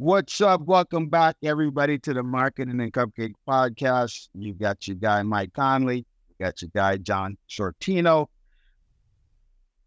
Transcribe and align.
What's 0.00 0.40
up? 0.40 0.62
Welcome 0.62 1.10
back, 1.10 1.36
everybody, 1.42 1.98
to 1.98 2.14
the 2.14 2.22
Marketing 2.22 2.80
and 2.80 2.90
Cupcake 2.90 3.34
Podcast. 3.46 4.30
You 4.32 4.54
got 4.54 4.88
your 4.88 4.96
guy 4.96 5.22
Mike 5.22 5.52
Connolly, 5.52 5.98
you 5.98 6.34
got 6.40 6.62
your 6.62 6.70
guy 6.74 6.96
John 6.96 7.36
Sortino. 7.50 8.28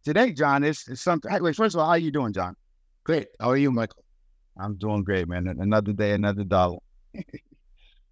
Today, 0.05 0.31
John, 0.31 0.63
is, 0.63 0.87
something. 1.01 1.31
Wait, 1.41 1.55
first 1.55 1.73
of 1.73 1.79
all, 1.81 1.87
how 1.87 1.95
you 1.95 2.11
doing, 2.11 2.31
John? 2.31 2.55
Great. 3.03 3.29
How 3.39 3.49
are 3.49 3.57
you, 3.57 3.71
Mychal? 3.71 4.03
I'm 4.55 4.75
doing 4.75 5.03
great, 5.03 5.27
man. 5.27 5.47
Another 5.47 5.93
day, 5.93 6.11
another 6.11 6.43
dollar. 6.43 6.77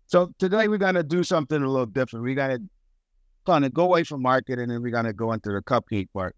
so 0.08 0.34
today 0.40 0.68
we're 0.68 0.80
gonna 0.80 1.04
do 1.04 1.24
something 1.24 1.62
a 1.62 1.70
little 1.70 1.86
different. 1.86 2.26
We're 2.26 2.34
gonna 2.34 2.62
kind 3.46 3.64
of 3.64 3.76
go 3.76 3.84
away 3.84 4.06
from 4.06 4.24
marketing 4.24 4.72
and 4.72 4.82
we're 4.82 4.90
gonna 4.90 5.14
go 5.14 5.34
into 5.34 5.52
the 5.52 5.62
cupcake 5.62 6.08
part, 6.16 6.36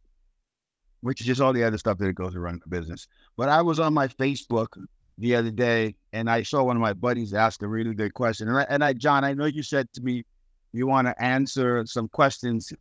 which 0.99 1.21
is 1.21 1.27
just 1.27 1.39
all 1.39 1.53
the 1.53 1.63
other 1.63 1.77
stuff 1.77 1.99
that 1.99 2.11
goes 2.15 2.35
around 2.35 2.61
the 2.65 2.69
business. 2.69 3.07
But 3.37 3.47
I 3.47 3.61
was 3.61 3.79
on 3.79 3.93
my 3.93 4.09
Facebook 4.09 4.67
the 5.17 5.35
other 5.35 5.51
day 5.51 5.95
and 6.13 6.29
I 6.29 6.43
saw 6.43 6.63
one 6.63 6.75
of 6.75 6.81
my 6.81 6.93
buddies 6.93 7.33
ask 7.33 7.61
a 7.61 7.67
really 7.67 7.93
good 7.93 8.13
question. 8.13 8.47
And 8.47 8.57
I, 8.57 8.65
and 8.69 8.83
I 8.83 8.93
John, 8.93 9.23
I 9.23 9.33
know 9.33 9.45
you 9.45 9.63
said 9.63 9.91
to 9.93 10.01
me 10.01 10.23
you 10.71 10.87
want 10.87 11.07
to 11.07 11.23
answer 11.23 11.85
some 11.85 12.07
questions 12.07 12.71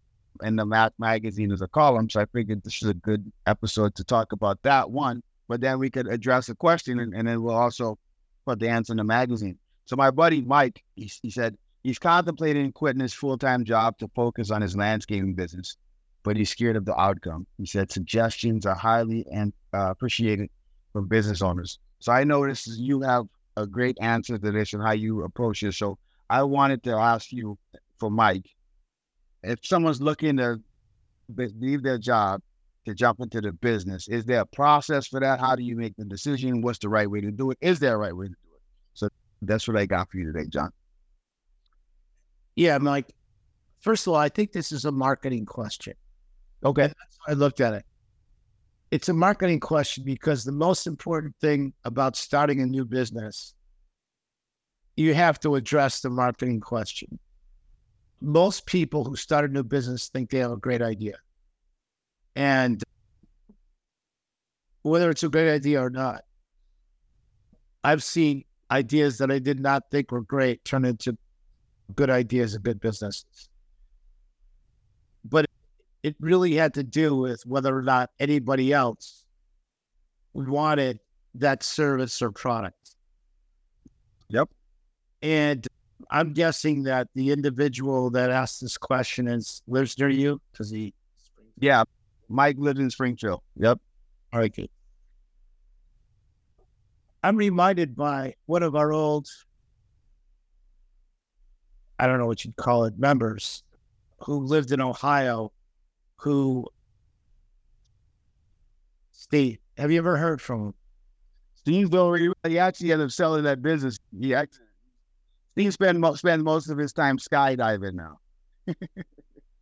in 0.42 0.56
the 0.56 0.64
Math 0.64 0.92
Magazine 0.98 1.52
as 1.52 1.62
a 1.62 1.68
column. 1.68 2.08
So 2.08 2.20
I 2.20 2.26
figured 2.26 2.62
this 2.62 2.82
is 2.82 2.88
a 2.88 2.94
good 2.94 3.30
episode 3.46 3.94
to 3.96 4.04
talk 4.04 4.32
about 4.32 4.62
that 4.62 4.90
one. 4.90 5.22
But 5.48 5.60
then 5.60 5.78
we 5.78 5.90
could 5.90 6.08
address 6.08 6.48
a 6.48 6.54
question 6.54 7.00
and, 7.00 7.14
and 7.14 7.28
then 7.28 7.42
we'll 7.42 7.54
also 7.54 7.98
put 8.46 8.58
the 8.58 8.68
answer 8.68 8.92
in 8.92 8.98
the 8.98 9.04
magazine. 9.04 9.58
So 9.86 9.96
my 9.96 10.10
buddy 10.10 10.40
Mike, 10.40 10.82
he, 10.96 11.10
he 11.22 11.30
said 11.30 11.56
he's 11.82 11.98
contemplating 11.98 12.72
quitting 12.72 13.00
his 13.00 13.12
full 13.12 13.36
time 13.36 13.64
job 13.64 13.98
to 13.98 14.08
focus 14.14 14.50
on 14.50 14.62
his 14.62 14.76
landscaping 14.76 15.34
business, 15.34 15.76
but 16.22 16.36
he's 16.36 16.50
scared 16.50 16.76
of 16.76 16.84
the 16.84 16.98
outcome. 16.98 17.46
He 17.58 17.66
said 17.66 17.90
suggestions 17.90 18.66
are 18.66 18.74
highly 18.74 19.26
and 19.32 19.52
uh, 19.74 19.90
appreciated 19.90 20.50
from 20.92 21.08
business 21.08 21.42
owners. 21.42 21.78
So 21.98 22.12
I 22.12 22.24
noticed 22.24 22.68
you 22.78 23.00
have 23.02 23.26
a 23.56 23.66
great 23.66 23.96
answer 24.00 24.38
to 24.38 24.50
this 24.50 24.72
and 24.72 24.82
how 24.82 24.92
you 24.92 25.22
approach 25.24 25.62
it. 25.62 25.74
So 25.74 25.98
I 26.30 26.42
wanted 26.42 26.82
to 26.84 26.92
ask 26.92 27.32
you 27.32 27.58
for 27.98 28.10
Mike, 28.10 28.46
if 29.42 29.58
someone's 29.62 30.00
looking 30.00 30.36
to 30.36 30.60
leave 31.36 31.82
their 31.82 31.98
job 31.98 32.40
to 32.86 32.94
jump 32.94 33.20
into 33.20 33.40
the 33.40 33.52
business, 33.52 34.08
is 34.08 34.24
there 34.24 34.40
a 34.40 34.46
process 34.46 35.06
for 35.06 35.20
that? 35.20 35.40
How 35.40 35.54
do 35.54 35.62
you 35.62 35.76
make 35.76 35.96
the 35.96 36.04
decision? 36.04 36.62
What's 36.62 36.78
the 36.78 36.88
right 36.88 37.10
way 37.10 37.20
to 37.20 37.30
do 37.30 37.50
it? 37.50 37.58
Is 37.60 37.78
there 37.78 37.94
a 37.94 37.98
right 37.98 38.16
way 38.16 38.26
to 38.26 38.32
do 38.32 38.54
it? 38.54 38.62
So 38.94 39.08
that's 39.42 39.68
what 39.68 39.76
I 39.76 39.86
got 39.86 40.10
for 40.10 40.18
you 40.18 40.32
today, 40.32 40.46
John. 40.48 40.70
Yeah, 42.56 42.78
Mike. 42.78 43.12
First 43.80 44.06
of 44.06 44.12
all, 44.12 44.18
I 44.18 44.28
think 44.28 44.52
this 44.52 44.72
is 44.72 44.84
a 44.84 44.92
marketing 44.92 45.46
question. 45.46 45.94
Okay. 46.64 46.92
I 47.26 47.32
looked 47.32 47.60
at 47.60 47.74
it 47.74 47.84
it's 48.92 49.08
a 49.08 49.14
marketing 49.14 49.58
question 49.58 50.04
because 50.04 50.44
the 50.44 50.52
most 50.52 50.86
important 50.86 51.34
thing 51.40 51.72
about 51.84 52.14
starting 52.14 52.60
a 52.60 52.66
new 52.66 52.84
business, 52.84 53.54
you 54.98 55.14
have 55.14 55.40
to 55.40 55.54
address 55.54 56.00
the 56.00 56.10
marketing 56.10 56.60
question. 56.60 57.18
Most 58.20 58.66
people 58.66 59.02
who 59.02 59.16
start 59.16 59.46
a 59.46 59.48
new 59.48 59.62
business 59.62 60.10
think 60.10 60.28
they 60.28 60.38
have 60.38 60.50
a 60.50 60.58
great 60.58 60.82
idea. 60.82 61.16
And 62.36 62.82
whether 64.82 65.08
it's 65.08 65.22
a 65.22 65.30
great 65.30 65.50
idea 65.50 65.80
or 65.80 65.88
not, 65.88 66.20
I've 67.82 68.02
seen 68.02 68.44
ideas 68.70 69.16
that 69.18 69.30
I 69.30 69.38
did 69.38 69.58
not 69.58 69.84
think 69.90 70.12
were 70.12 70.20
great 70.20 70.66
turn 70.66 70.84
into 70.84 71.16
good 71.96 72.10
ideas 72.10 72.54
and 72.54 72.62
good 72.62 72.78
businesses. 72.78 73.48
But 75.24 75.46
it 76.02 76.16
really 76.20 76.54
had 76.54 76.74
to 76.74 76.82
do 76.82 77.16
with 77.16 77.44
whether 77.46 77.76
or 77.76 77.82
not 77.82 78.10
anybody 78.18 78.72
else 78.72 79.24
wanted 80.34 80.98
that 81.34 81.62
service 81.62 82.20
or 82.20 82.30
product. 82.30 82.96
Yep. 84.28 84.48
And 85.22 85.66
I'm 86.10 86.32
guessing 86.32 86.82
that 86.84 87.08
the 87.14 87.30
individual 87.30 88.10
that 88.10 88.30
asked 88.30 88.60
this 88.60 88.76
question 88.76 89.28
is 89.28 89.62
lives 89.68 89.98
near 89.98 90.08
you 90.08 90.40
because 90.50 90.70
he. 90.70 90.94
Yeah, 91.60 91.84
Mike 92.28 92.56
lives 92.58 92.80
in 92.80 92.90
Springfield. 92.90 93.40
Yep. 93.56 93.78
All 94.32 94.40
right, 94.40 94.52
good. 94.52 94.68
I'm 97.22 97.36
reminded 97.36 97.94
by 97.94 98.34
one 98.46 98.64
of 98.64 98.74
our 98.74 98.92
old, 98.92 99.28
I 102.00 102.08
don't 102.08 102.18
know 102.18 102.26
what 102.26 102.44
you'd 102.44 102.56
call 102.56 102.84
it, 102.84 102.98
members 102.98 103.62
who 104.18 104.40
lived 104.40 104.72
in 104.72 104.80
Ohio 104.80 105.52
who 106.22 106.66
Steve, 109.10 109.58
have 109.76 109.90
you 109.90 109.98
ever 109.98 110.16
heard 110.16 110.40
from 110.40 110.66
him? 110.66 110.74
Steve 111.54 111.90
Bill, 111.90 112.12
he 112.44 112.58
actually 112.58 112.92
ended 112.92 113.06
up 113.06 113.12
selling 113.12 113.44
that 113.44 113.62
business. 113.62 113.98
He 114.18 114.34
actually, 114.34 114.64
Steve 115.52 115.72
spend, 115.72 116.00
mo- 116.00 116.14
spend 116.14 116.42
most 116.42 116.68
of 116.68 116.76
his 116.76 116.92
time 116.92 117.18
skydiving 117.18 117.94
now. 117.94 118.18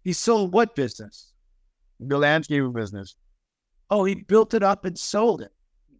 he 0.04 0.12
sold 0.12 0.52
what 0.52 0.74
business? 0.74 1.32
The 2.00 2.16
landscaping 2.16 2.72
business. 2.72 3.16
Oh, 3.90 4.04
he 4.04 4.14
built 4.14 4.54
it 4.54 4.62
up 4.62 4.84
and 4.84 4.98
sold 4.98 5.42
it. 5.42 5.52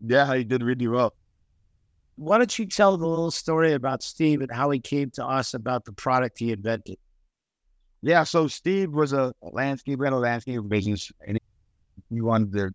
Yeah, 0.05 0.35
he 0.35 0.45
did 0.45 0.63
really 0.63 0.89
well. 0.89 1.15
Why 2.17 2.39
don't 2.39 2.59
you 2.59 2.67
tell 2.67 2.97
the 2.97 3.07
little 3.07 3.31
story 3.31 3.75
about 3.75 4.03
Steve 4.03 4.41
and 4.41 4.51
how 4.51 4.71
he 4.71 4.81
came 4.81 5.11
to 5.13 5.25
us 5.27 5.53
about 5.55 5.85
the 5.85 5.93
product 5.93 6.39
he 6.39 6.53
invented? 6.53 6.97
Yeah, 8.03 8.25
so 8.25 8.49
Steve 8.49 8.93
was 8.93 9.13
a 9.13 9.33
landscape 9.43 10.01
a 10.01 10.11
landscape 10.11 10.61
business, 10.69 11.13
and 11.27 11.39
he 12.11 12.21
wanted 12.21 12.53
to 12.55 12.71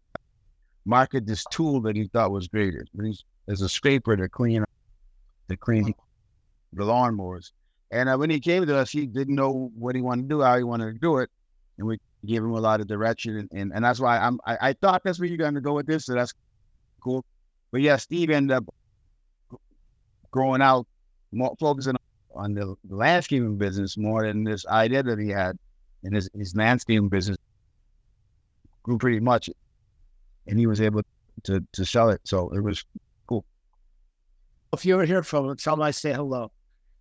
market 0.86 1.25
this 1.25 1.44
tool 1.50 1.81
that 1.81 1.96
he 1.96 2.08
thought 2.08 2.31
was 2.31 2.47
great. 2.47 2.75
There's 2.94 3.62
a 3.62 3.69
scraper 3.69 4.16
to 4.16 4.30
clean 4.30 4.64
to 5.50 5.58
clean 5.58 5.94
the 6.74 6.84
lawnmowers. 6.84 7.52
And 7.91 8.09
uh, 8.09 8.18
when 8.18 8.30
he 8.30 8.40
came 8.40 8.66
to 8.66 8.75
us, 8.75 8.91
he 8.91 9.06
didn't 9.08 9.35
know 9.35 9.72
what 9.75 9.96
he 9.96 10.02
wanted 10.02 10.24
to 10.24 10.28
do, 10.28 10.41
how 10.41 10.58
he 10.58 10.64
wanted 10.64 10.94
to 10.94 11.00
do 11.00 11.18
it, 11.18 11.30
and 11.78 11.88
we 11.88 12.00
gave 12.25 12.44
him 12.44 12.52
a 12.52 12.59
lot 12.59 12.81
of 12.81 12.88
direction. 12.88 13.38
And 13.38 13.50
and, 13.52 13.72
and 13.74 13.84
that's 13.84 14.00
why 14.00 14.19
I'm 14.19 14.40
I, 14.46 14.58
I 14.69 14.74
thought 14.74 15.02
that's 15.03 15.19
where 15.19 15.28
you're 15.28 15.38
going 15.38 15.56
to 15.56 15.62
go 15.62 15.74
with 15.74 15.88
this, 15.88 16.06
so 16.06 16.14
that's 16.14 16.34
cool. 17.02 17.25
But 17.72 17.81
yeah, 17.81 17.96
Steve 17.97 18.30
ended 18.30 18.58
up 18.58 18.66
growing 20.30 20.62
out, 20.62 20.85
more 21.31 21.56
focusing 21.59 21.96
on 22.35 22.53
the 22.53 22.75
landscaping 22.90 23.57
business 23.57 23.97
more 23.97 24.25
than 24.25 24.44
this 24.44 24.66
idea 24.68 25.03
that 25.03 25.19
he 25.19 25.29
had 25.29 25.57
in 26.03 26.13
his, 26.13 26.29
his 26.34 26.56
landscaping 26.56 27.09
business 27.09 27.38
grew 28.84 28.97
pretty 28.97 29.19
much 29.19 29.50
and 30.47 30.59
he 30.59 30.68
was 30.68 30.81
able 30.81 31.01
to 31.44 31.63
to 31.73 31.85
sell 31.85 32.09
it. 32.09 32.22
So 32.23 32.50
it 32.50 32.62
was 32.62 32.84
cool. 33.28 33.46
If 34.73 34.85
you 34.85 34.94
ever 34.94 35.06
hear 35.06 35.23
from 35.23 35.50
him, 35.50 35.57
tell 35.57 35.73
him 35.73 35.81
I 35.81 35.91
say 35.91 36.13
hello. 36.13 36.51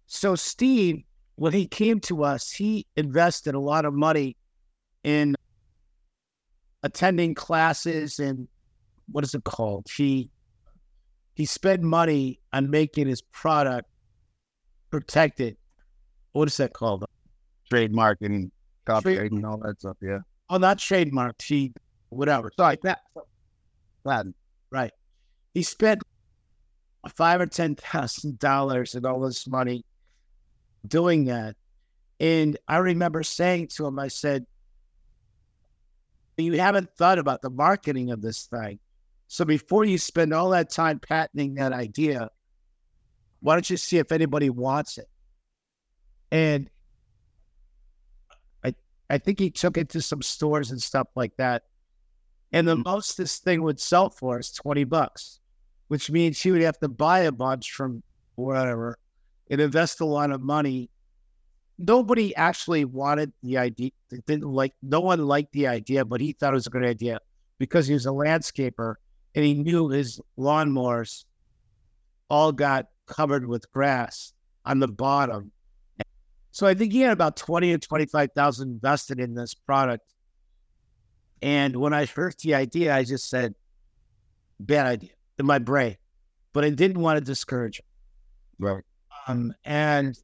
So 0.06 0.34
Steve, 0.34 1.02
when 1.36 1.52
he 1.52 1.66
came 1.66 2.00
to 2.00 2.24
us, 2.24 2.50
he 2.50 2.86
invested 2.96 3.54
a 3.54 3.60
lot 3.60 3.84
of 3.84 3.94
money 3.94 4.36
in 5.02 5.34
attending 6.82 7.34
classes 7.34 8.18
and 8.18 8.48
what 9.10 9.24
is 9.24 9.34
it 9.34 9.44
called? 9.44 9.86
He 9.94 10.30
he 11.34 11.46
spent 11.46 11.82
money 11.82 12.40
on 12.52 12.70
making 12.70 13.08
his 13.08 13.20
product 13.20 13.88
protected. 14.94 15.56
What 16.34 16.46
is 16.46 16.56
that 16.58 16.72
called? 16.72 17.04
Trademark 17.68 18.18
and 18.20 18.52
copyright 18.84 19.32
and 19.32 19.44
all 19.44 19.56
that 19.58 19.80
stuff. 19.80 19.96
Yeah. 20.00 20.20
Oh, 20.48 20.58
not 20.58 20.78
trademark. 20.78 21.42
He, 21.42 21.72
whatever. 22.10 22.52
Sorry, 22.56 22.78
that. 22.84 23.00
Right. 24.70 24.92
He 25.52 25.64
spent 25.64 26.02
five 27.16 27.40
or 27.40 27.46
ten 27.46 27.74
thousand 27.74 28.38
dollars 28.38 28.94
and 28.94 29.04
all 29.04 29.18
this 29.18 29.48
money 29.48 29.84
doing 30.86 31.24
that. 31.24 31.56
And 32.20 32.56
I 32.68 32.76
remember 32.76 33.24
saying 33.24 33.68
to 33.76 33.86
him, 33.86 33.98
I 33.98 34.06
said, 34.06 34.46
You 36.36 36.52
haven't 36.52 36.90
thought 36.96 37.18
about 37.18 37.42
the 37.42 37.50
marketing 37.50 38.12
of 38.12 38.22
this 38.22 38.44
thing. 38.44 38.78
So 39.26 39.44
before 39.44 39.84
you 39.84 39.98
spend 39.98 40.32
all 40.32 40.50
that 40.50 40.70
time 40.70 41.00
patenting 41.00 41.54
that 41.54 41.72
idea, 41.72 42.28
why 43.44 43.54
don't 43.54 43.68
you 43.68 43.76
see 43.76 43.98
if 43.98 44.10
anybody 44.10 44.48
wants 44.48 44.96
it? 44.96 45.06
And 46.32 46.70
I 48.64 48.74
I 49.10 49.18
think 49.18 49.38
he 49.38 49.50
took 49.50 49.76
it 49.76 49.90
to 49.90 50.00
some 50.00 50.22
stores 50.22 50.70
and 50.70 50.80
stuff 50.80 51.08
like 51.14 51.36
that. 51.36 51.64
And 52.52 52.66
the 52.66 52.74
mm. 52.74 52.86
most 52.86 53.18
this 53.18 53.40
thing 53.40 53.62
would 53.62 53.78
sell 53.78 54.08
for 54.08 54.38
is 54.38 54.50
20 54.50 54.84
bucks, 54.84 55.40
which 55.88 56.10
means 56.10 56.40
he 56.40 56.52
would 56.52 56.62
have 56.62 56.78
to 56.78 56.88
buy 56.88 57.18
a 57.20 57.32
bunch 57.32 57.72
from 57.72 58.02
whatever 58.36 58.98
and 59.50 59.60
invest 59.60 60.00
a 60.00 60.06
lot 60.06 60.30
of 60.30 60.40
money. 60.40 60.88
Nobody 61.76 62.34
actually 62.36 62.86
wanted 62.86 63.30
the 63.42 63.58
idea. 63.58 63.90
Didn't 64.26 64.44
like 64.44 64.72
no 64.82 65.00
one 65.00 65.26
liked 65.26 65.52
the 65.52 65.66
idea, 65.66 66.06
but 66.06 66.22
he 66.22 66.32
thought 66.32 66.54
it 66.54 66.56
was 66.56 66.66
a 66.66 66.70
good 66.70 66.86
idea 66.86 67.20
because 67.58 67.86
he 67.86 67.92
was 67.92 68.06
a 68.06 68.08
landscaper 68.08 68.94
and 69.34 69.44
he 69.44 69.52
knew 69.52 69.90
his 69.90 70.18
lawnmowers 70.38 71.26
all 72.30 72.50
got 72.50 72.86
covered 73.06 73.46
with 73.46 73.70
grass 73.72 74.32
on 74.64 74.78
the 74.78 74.88
bottom. 74.88 75.52
So 76.50 76.66
I 76.66 76.74
think 76.74 76.92
he 76.92 77.00
had 77.00 77.12
about 77.12 77.36
20 77.36 77.72
or 77.72 77.78
25,000 77.78 78.68
invested 78.68 79.18
in 79.18 79.34
this 79.34 79.54
product. 79.54 80.04
And 81.42 81.76
when 81.76 81.92
I 81.92 82.06
heard 82.06 82.36
the 82.42 82.54
idea, 82.54 82.94
I 82.94 83.02
just 83.04 83.28
said, 83.28 83.54
bad 84.60 84.86
idea 84.86 85.10
in 85.38 85.46
my 85.46 85.58
brain. 85.58 85.96
but 86.52 86.64
I 86.64 86.70
didn't 86.70 87.02
want 87.02 87.18
to 87.18 87.24
discourage 87.24 87.80
him. 87.80 87.86
Right. 88.60 88.84
Um, 89.26 89.52
and 89.64 90.16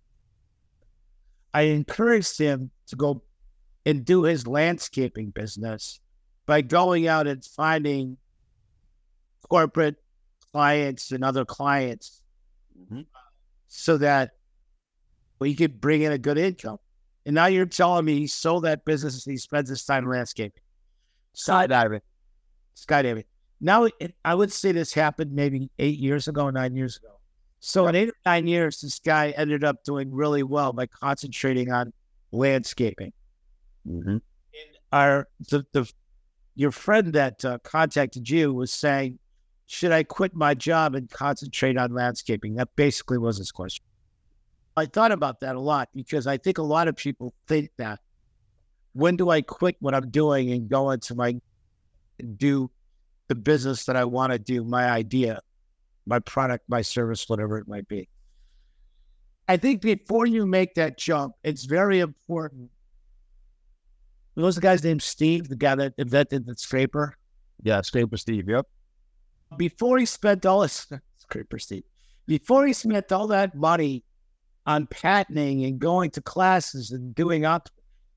I 1.53 1.63
encouraged 1.63 2.39
him 2.39 2.71
to 2.87 2.97
go 2.97 3.23
and 3.85 4.05
do 4.05 4.23
his 4.23 4.47
landscaping 4.47 5.31
business 5.31 5.99
by 6.47 6.61
going 6.61 7.09
out 7.09 7.27
and 7.27 7.45
finding 7.45 8.17
corporate 9.49 9.97
clients 10.53 11.11
and 11.11 11.25
other 11.25 11.45
clients 11.45 12.20
Mhm. 12.81 13.07
so 13.69 13.99
that 13.99 14.33
we 15.39 15.55
could 15.55 15.81
bring 15.81 16.03
in 16.03 16.13
a 16.13 16.19
good 16.19 16.39
income. 16.39 16.79
And 17.27 17.35
now 17.35 17.47
you're 17.47 17.67
telling 17.67 18.05
me 18.05 18.19
he 18.19 18.27
sold 18.27 18.65
that 18.65 18.85
business 18.85 19.27
and 19.27 19.33
he 19.33 19.37
spends 19.39 19.69
his 19.69 19.85
time 19.85 20.09
landscaping. 20.09 20.63
Skydiving. 21.35 22.01
skydiving. 22.77 23.25
Now, 23.61 23.85
it, 23.85 24.15
I 24.25 24.35
would 24.35 24.53
say 24.53 24.73
this 24.73 24.93
happened 24.93 25.33
maybe 25.33 25.71
eight 25.79 25.99
years 25.99 26.29
ago, 26.29 26.49
nine 26.51 26.75
years 26.75 26.97
ago. 26.97 27.21
So 27.61 27.87
in 27.89 27.95
eight 27.95 28.09
or 28.09 28.15
nine 28.25 28.47
years, 28.47 28.81
this 28.81 28.99
guy 28.99 29.31
ended 29.37 29.65
up 29.65 29.85
doing 29.85 30.11
really 30.11 30.43
well 30.43 30.73
by 30.73 30.87
concentrating 30.87 31.71
on 31.71 31.93
landscaping. 32.33 33.13
Mm-hmm. 33.87 34.17
Our 34.93 35.29
the, 35.51 35.67
the 35.73 35.93
your 36.55 36.73
friend 36.73 37.13
that 37.13 37.45
uh, 37.45 37.59
contacted 37.63 38.29
you 38.29 38.53
was 38.53 38.73
saying, 38.73 39.19
"Should 39.71 39.93
I 39.93 40.03
quit 40.03 40.35
my 40.35 40.53
job 40.55 40.97
and 40.97 41.09
concentrate 41.09 41.79
on 41.79 41.95
landscaping?" 41.95 42.55
That 42.57 42.75
basically 42.75 43.19
was 43.19 43.39
his 43.39 43.53
question. 43.53 43.85
I 44.77 44.87
thought 44.87 45.13
about 45.13 45.39
that 45.41 45.55
a 45.55 45.61
lot 45.61 45.89
because 45.95 46.27
I 46.27 46.39
think 46.39 46.59
a 46.59 46.63
lot 46.63 46.89
of 46.89 46.97
people 46.97 47.33
think 47.47 47.71
that. 47.77 48.01
When 48.95 49.15
do 49.15 49.31
I 49.31 49.43
quit 49.43 49.77
what 49.79 49.95
I'm 49.95 50.11
doing 50.11 50.51
and 50.51 50.69
go 50.69 50.91
into 50.91 51.15
my 51.15 51.41
do 52.37 52.69
the 53.29 53.37
business 53.37 53.85
that 53.85 53.95
I 53.95 54.05
want 54.05 54.33
to 54.33 54.41
do, 54.41 54.65
my 54.65 54.91
idea, 54.91 55.41
my 56.05 56.19
product, 56.19 56.65
my 56.69 56.83
service, 56.83 57.29
whatever 57.29 57.57
it 57.59 57.69
might 57.69 57.87
be. 57.87 58.09
I 59.47 59.57
think 59.57 59.83
before 59.83 60.27
you 60.27 60.45
make 60.47 60.75
that 60.75 60.99
jump, 60.99 61.37
it's 61.45 61.65
very 61.65 62.01
important. 62.01 62.71
What 64.35 64.43
was 64.43 64.57
the 64.57 64.61
guy's 64.61 64.83
name? 64.83 64.99
Steve, 64.99 65.49
the 65.49 65.55
guy 65.55 65.77
that 65.77 65.95
invented 65.97 66.45
the 66.47 66.57
scraper. 66.57 67.17
Yeah, 67.63 67.81
Scraper 67.83 68.17
Steve. 68.17 68.49
Yep. 68.49 68.67
Before 69.57 69.99
he 69.99 70.07
spent 70.07 70.47
all 70.47 70.63
his 70.63 70.87
scraper 71.19 71.59
Steve, 71.59 71.83
before 72.27 72.67
he 72.67 72.73
spent 72.73 73.11
all 73.13 73.27
that 73.29 73.55
money 73.55 74.05
on 74.67 74.87
patenting 74.87 75.65
and 75.65 75.79
going 75.79 76.11
to 76.13 76.21
classes 76.21 76.93
and 76.93 77.15
doing 77.15 77.45
up, 77.45 77.69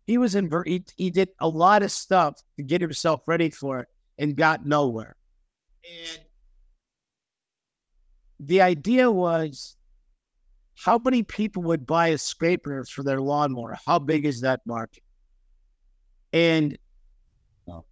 he 0.06 0.18
was 0.18 0.35
in. 0.35 0.51
He, 0.65 0.83
he 0.97 1.09
did 1.09 1.30
a 1.39 1.47
lot 1.47 1.81
of 1.81 1.91
stuff 1.91 2.39
to 2.57 2.63
get 2.63 2.81
himself 2.81 3.21
ready 3.27 3.50
for 3.50 3.80
it 3.80 3.88
and 4.18 4.35
got 4.35 4.65
nowhere. 4.65 5.15
And 5.83 6.19
the 8.39 8.62
idea 8.62 9.09
was 9.09 9.75
how 10.75 10.97
many 10.97 11.24
people 11.24 11.63
would 11.63 11.85
buy 11.88 12.07
a 12.09 12.18
scraper 12.18 12.83
for 12.85 13.03
their 13.03 13.21
lawnmower? 13.21 13.77
How 13.85 14.00
big 14.00 14.25
is 14.25 14.41
that 14.41 14.62
market? 14.65 15.03
And 16.33 16.77
Oh. 17.68 17.85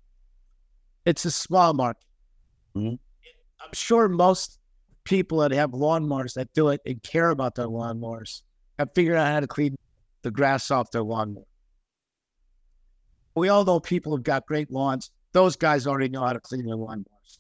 it's 1.06 1.26
a 1.26 1.32
small 1.32 1.74
market. 1.74 2.06
Mhm. 2.76 3.00
I'm 3.64 3.74
sure 3.74 4.08
most 4.08 4.60
people 5.04 5.40
that 5.40 5.52
have 5.52 5.72
lawnmowers 5.72 6.34
that 6.36 6.54
do 6.54 6.70
it 6.70 6.82
and 6.86 7.02
care 7.04 7.30
about 7.30 7.56
their 7.56 7.68
lawnmowers 7.68 8.42
have 8.78 8.90
figured 8.94 9.18
out 9.18 9.28
how 9.28 9.40
to 9.40 9.48
clean 9.48 9.76
the 10.22 10.32
grass 10.32 10.72
off 10.72 10.92
their 10.92 11.04
lawnmower. 11.04 11.46
We 13.36 13.50
all 13.50 13.64
know 13.64 13.80
people 13.80 14.12
who've 14.12 14.24
got 14.24 14.46
great 14.46 14.72
lawns. 14.72 15.12
Those 15.32 15.56
guys 15.56 15.88
already 15.88 16.10
know 16.10 16.22
how 16.26 16.34
to 16.34 16.40
clean 16.40 16.66
their 16.66 16.76
lawnmowers. 16.76 17.40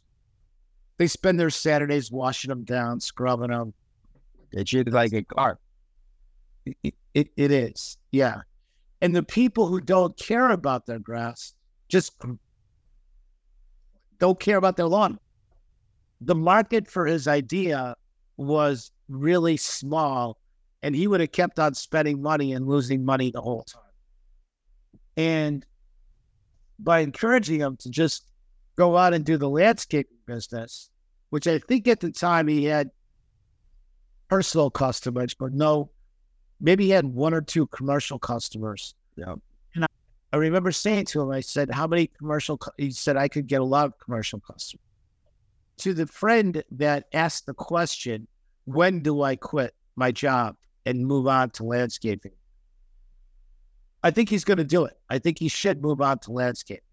They 0.97 1.07
spend 1.07 1.39
their 1.39 1.49
Saturdays 1.49 2.11
washing 2.11 2.49
them 2.49 2.63
down, 2.63 2.99
scrubbing 2.99 3.49
them. 3.49 3.73
It's 4.51 4.73
like 4.73 5.13
a 5.13 5.23
car. 5.23 5.59
It, 6.83 6.93
it, 7.13 7.29
it 7.35 7.51
is, 7.51 7.97
yeah. 8.11 8.41
And 9.01 9.15
the 9.15 9.23
people 9.23 9.67
who 9.67 9.81
don't 9.81 10.15
care 10.17 10.51
about 10.51 10.85
their 10.85 10.99
grass 10.99 11.53
just 11.89 12.13
don't 14.19 14.39
care 14.39 14.57
about 14.57 14.77
their 14.77 14.85
lawn. 14.85 15.19
The 16.21 16.35
market 16.35 16.87
for 16.87 17.05
his 17.05 17.27
idea 17.27 17.95
was 18.37 18.91
really 19.09 19.57
small, 19.57 20.37
and 20.83 20.95
he 20.95 21.07
would 21.07 21.19
have 21.19 21.31
kept 21.31 21.59
on 21.59 21.73
spending 21.73 22.21
money 22.21 22.53
and 22.53 22.67
losing 22.67 23.03
money 23.03 23.31
the 23.31 23.41
whole 23.41 23.63
time. 23.63 23.81
And 25.17 25.65
by 26.79 26.99
encouraging 26.99 27.59
him 27.59 27.77
to 27.77 27.89
just 27.89 28.25
go 28.75 28.97
out 28.97 29.13
and 29.13 29.25
do 29.25 29.37
the 29.37 29.49
landscaping 29.49 30.17
business, 30.25 30.89
which 31.29 31.47
I 31.47 31.59
think 31.59 31.87
at 31.87 31.99
the 31.99 32.11
time 32.11 32.47
he 32.47 32.65
had 32.65 32.89
personal 34.29 34.69
customers, 34.69 35.33
but 35.33 35.53
no, 35.53 35.91
maybe 36.59 36.85
he 36.85 36.89
had 36.91 37.05
one 37.05 37.33
or 37.33 37.41
two 37.41 37.67
commercial 37.67 38.17
customers. 38.17 38.95
Yeah. 39.15 39.35
And 39.75 39.83
I, 39.83 39.87
I 40.33 40.37
remember 40.37 40.71
saying 40.71 41.05
to 41.05 41.21
him, 41.21 41.31
I 41.31 41.41
said, 41.41 41.69
How 41.69 41.87
many 41.87 42.07
commercial? 42.07 42.57
cu-" 42.57 42.71
He 42.77 42.91
said, 42.91 43.17
I 43.17 43.27
could 43.27 43.47
get 43.47 43.61
a 43.61 43.65
lot 43.65 43.85
of 43.85 43.97
commercial 43.99 44.39
customers. 44.39 44.90
To 45.77 45.93
the 45.93 46.07
friend 46.07 46.63
that 46.71 47.05
asked 47.13 47.45
the 47.45 47.53
question, 47.53 48.27
When 48.65 49.01
do 49.01 49.21
I 49.23 49.35
quit 49.35 49.73
my 49.95 50.11
job 50.11 50.55
and 50.85 51.05
move 51.05 51.27
on 51.27 51.49
to 51.51 51.63
landscaping? 51.63 52.33
I 54.03 54.11
think 54.11 54.29
he's 54.29 54.43
going 54.43 54.57
to 54.57 54.63
do 54.63 54.85
it. 54.85 54.97
I 55.09 55.19
think 55.19 55.39
he 55.39 55.47
should 55.47 55.81
move 55.81 56.01
on 56.01 56.19
to 56.19 56.31
landscape. 56.31 56.83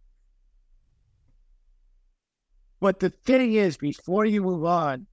But 2.80 3.00
the 3.00 3.10
thing 3.10 3.54
is, 3.54 3.76
before 3.76 4.24
you 4.24 4.42
move 4.42 4.64
on, 4.64 5.06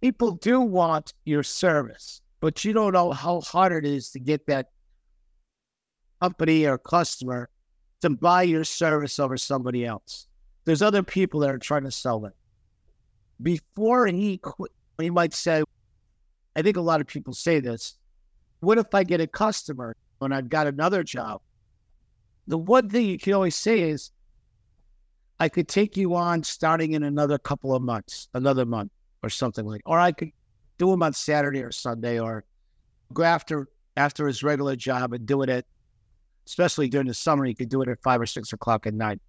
people 0.00 0.32
do 0.32 0.60
want 0.60 1.14
your 1.24 1.42
service, 1.42 2.20
but 2.40 2.64
you 2.64 2.72
don't 2.72 2.94
know 2.94 3.12
how 3.12 3.40
hard 3.42 3.72
it 3.72 3.84
is 3.84 4.10
to 4.10 4.18
get 4.18 4.46
that 4.46 4.70
company 6.20 6.66
or 6.66 6.78
customer 6.78 7.48
to 8.00 8.10
buy 8.10 8.42
your 8.42 8.64
service 8.64 9.18
over 9.18 9.36
somebody 9.36 9.84
else. 9.84 10.26
There's 10.70 10.82
other 10.82 11.02
people 11.02 11.40
that 11.40 11.50
are 11.50 11.58
trying 11.58 11.82
to 11.82 11.90
sell 11.90 12.24
it. 12.26 12.32
Before 13.42 14.06
he 14.06 14.38
quit, 14.38 14.70
he 15.00 15.10
might 15.10 15.34
say, 15.34 15.64
I 16.54 16.62
think 16.62 16.76
a 16.76 16.80
lot 16.80 17.00
of 17.00 17.08
people 17.08 17.32
say 17.32 17.58
this. 17.58 17.98
What 18.60 18.78
if 18.78 18.94
I 18.94 19.02
get 19.02 19.20
a 19.20 19.26
customer 19.26 19.96
when 20.20 20.32
I've 20.32 20.48
got 20.48 20.68
another 20.68 21.02
job? 21.02 21.40
The 22.46 22.56
one 22.56 22.88
thing 22.88 23.06
you 23.06 23.18
can 23.18 23.32
always 23.32 23.56
say 23.56 23.80
is, 23.80 24.12
I 25.40 25.48
could 25.48 25.66
take 25.66 25.96
you 25.96 26.14
on 26.14 26.44
starting 26.44 26.92
in 26.92 27.02
another 27.02 27.36
couple 27.36 27.74
of 27.74 27.82
months, 27.82 28.28
another 28.32 28.64
month 28.64 28.92
or 29.24 29.28
something 29.28 29.66
like, 29.66 29.82
or 29.86 29.98
I 29.98 30.12
could 30.12 30.30
do 30.78 30.88
them 30.92 31.02
on 31.02 31.14
Saturday 31.14 31.64
or 31.64 31.72
Sunday, 31.72 32.20
or 32.20 32.44
go 33.12 33.24
after 33.24 33.66
after 33.96 34.28
his 34.28 34.44
regular 34.44 34.76
job 34.76 35.14
and 35.14 35.26
do 35.26 35.42
it 35.42 35.48
at, 35.48 35.64
especially 36.46 36.88
during 36.88 37.08
the 37.08 37.14
summer, 37.14 37.44
he 37.44 37.54
could 37.54 37.70
do 37.70 37.82
it 37.82 37.88
at 37.88 38.00
five 38.04 38.20
or 38.20 38.26
six 38.26 38.52
o'clock 38.52 38.86
at 38.86 38.94
night. 38.94 39.20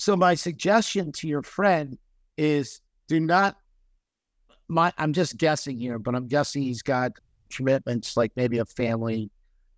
So 0.00 0.14
my 0.14 0.36
suggestion 0.36 1.10
to 1.10 1.26
your 1.26 1.42
friend 1.42 1.98
is 2.36 2.82
do 3.08 3.18
not. 3.18 3.56
My 4.68 4.92
I'm 4.96 5.12
just 5.12 5.36
guessing 5.38 5.76
here, 5.76 5.98
but 5.98 6.14
I'm 6.14 6.28
guessing 6.28 6.62
he's 6.62 6.82
got 6.82 7.10
commitments 7.50 8.16
like 8.16 8.30
maybe 8.36 8.58
a 8.58 8.64
family, 8.64 9.28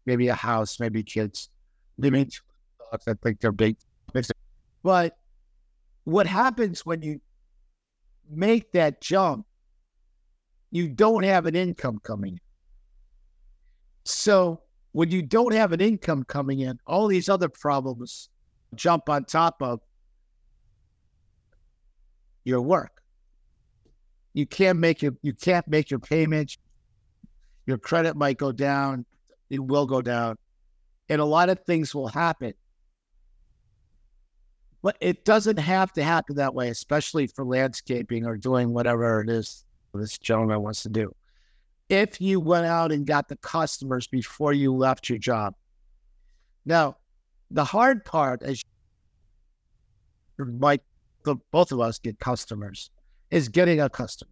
maybe 0.05 0.29
a 0.29 0.35
house, 0.35 0.79
maybe 0.79 1.03
kids. 1.03 1.49
Maybe 1.97 2.25
dogs. 2.25 3.09
I 3.09 3.15
think 3.23 3.41
they're 3.41 3.51
big. 3.51 3.79
But 4.83 5.17
what 6.05 6.27
happens 6.27 6.85
when 6.85 7.01
you 7.01 7.19
make 8.29 8.73
that 8.73 9.01
jump, 9.01 9.47
you 10.71 10.91
don't 10.91 11.23
have 11.23 11.47
an 11.47 11.57
income 11.57 11.99
coming 12.03 12.35
in. 12.35 12.41
So 14.05 14.61
when 14.93 15.11
you 15.11 15.23
don't 15.23 15.55
have 15.55 15.73
an 15.73 15.81
income 15.81 16.25
coming 16.25 16.61
in, 16.61 16.79
all 16.87 17.07
these 17.07 17.31
other 17.31 17.49
problems 17.49 18.29
jump 18.75 19.09
on 19.09 19.25
top 19.25 19.63
of 19.63 19.81
your 22.45 22.61
work. 22.61 23.03
You 24.33 24.47
can't 24.47 24.79
make 24.79 25.03
your 25.03 25.15
you 25.23 25.33
can't 25.33 25.67
make 25.69 25.91
your 25.91 26.01
payments. 26.01 26.57
Your 27.67 27.79
credit 27.79 28.17
might 28.17 28.39
go 28.39 28.53
down. 28.53 29.05
It 29.49 29.61
will 29.61 29.87
go 29.87 30.01
down. 30.03 30.37
And 31.09 31.21
a 31.21 31.25
lot 31.25 31.49
of 31.49 31.61
things 31.61 31.95
will 31.95 32.09
happen. 32.09 32.55
But 34.83 34.97
it 35.01 35.25
doesn't 35.25 35.59
have 35.59 35.93
to 35.93 36.03
happen 36.03 36.37
that 36.37 36.55
way, 36.55 36.69
especially 36.69 37.27
for 37.27 37.45
landscaping 37.45 38.25
or 38.25 38.37
doing 38.37 38.73
whatever 38.73 39.21
it 39.21 39.29
is 39.29 39.65
this 39.95 40.19
gentleman 40.19 40.63
wants 40.63 40.83
to 40.85 40.89
do. 40.89 41.15
If 41.89 42.21
you 42.21 42.39
went 42.39 42.67
out 42.67 42.93
and 42.93 43.07
got 43.07 43.29
the 43.29 43.37
customers 43.37 44.07
before 44.07 44.53
you 44.53 44.75
left 44.75 45.09
your 45.09 45.19
job. 45.19 45.55
Now, 46.65 46.97
the 47.51 47.65
hard 47.65 48.05
part 48.05 48.43
is 48.43 48.63
might 50.39 50.83
both 51.51 51.73
of 51.73 51.81
us 51.81 51.99
get 51.99 52.19
customers 52.19 52.91
is 53.31 53.49
getting 53.49 53.81
a 53.81 53.89
customer. 53.89 54.31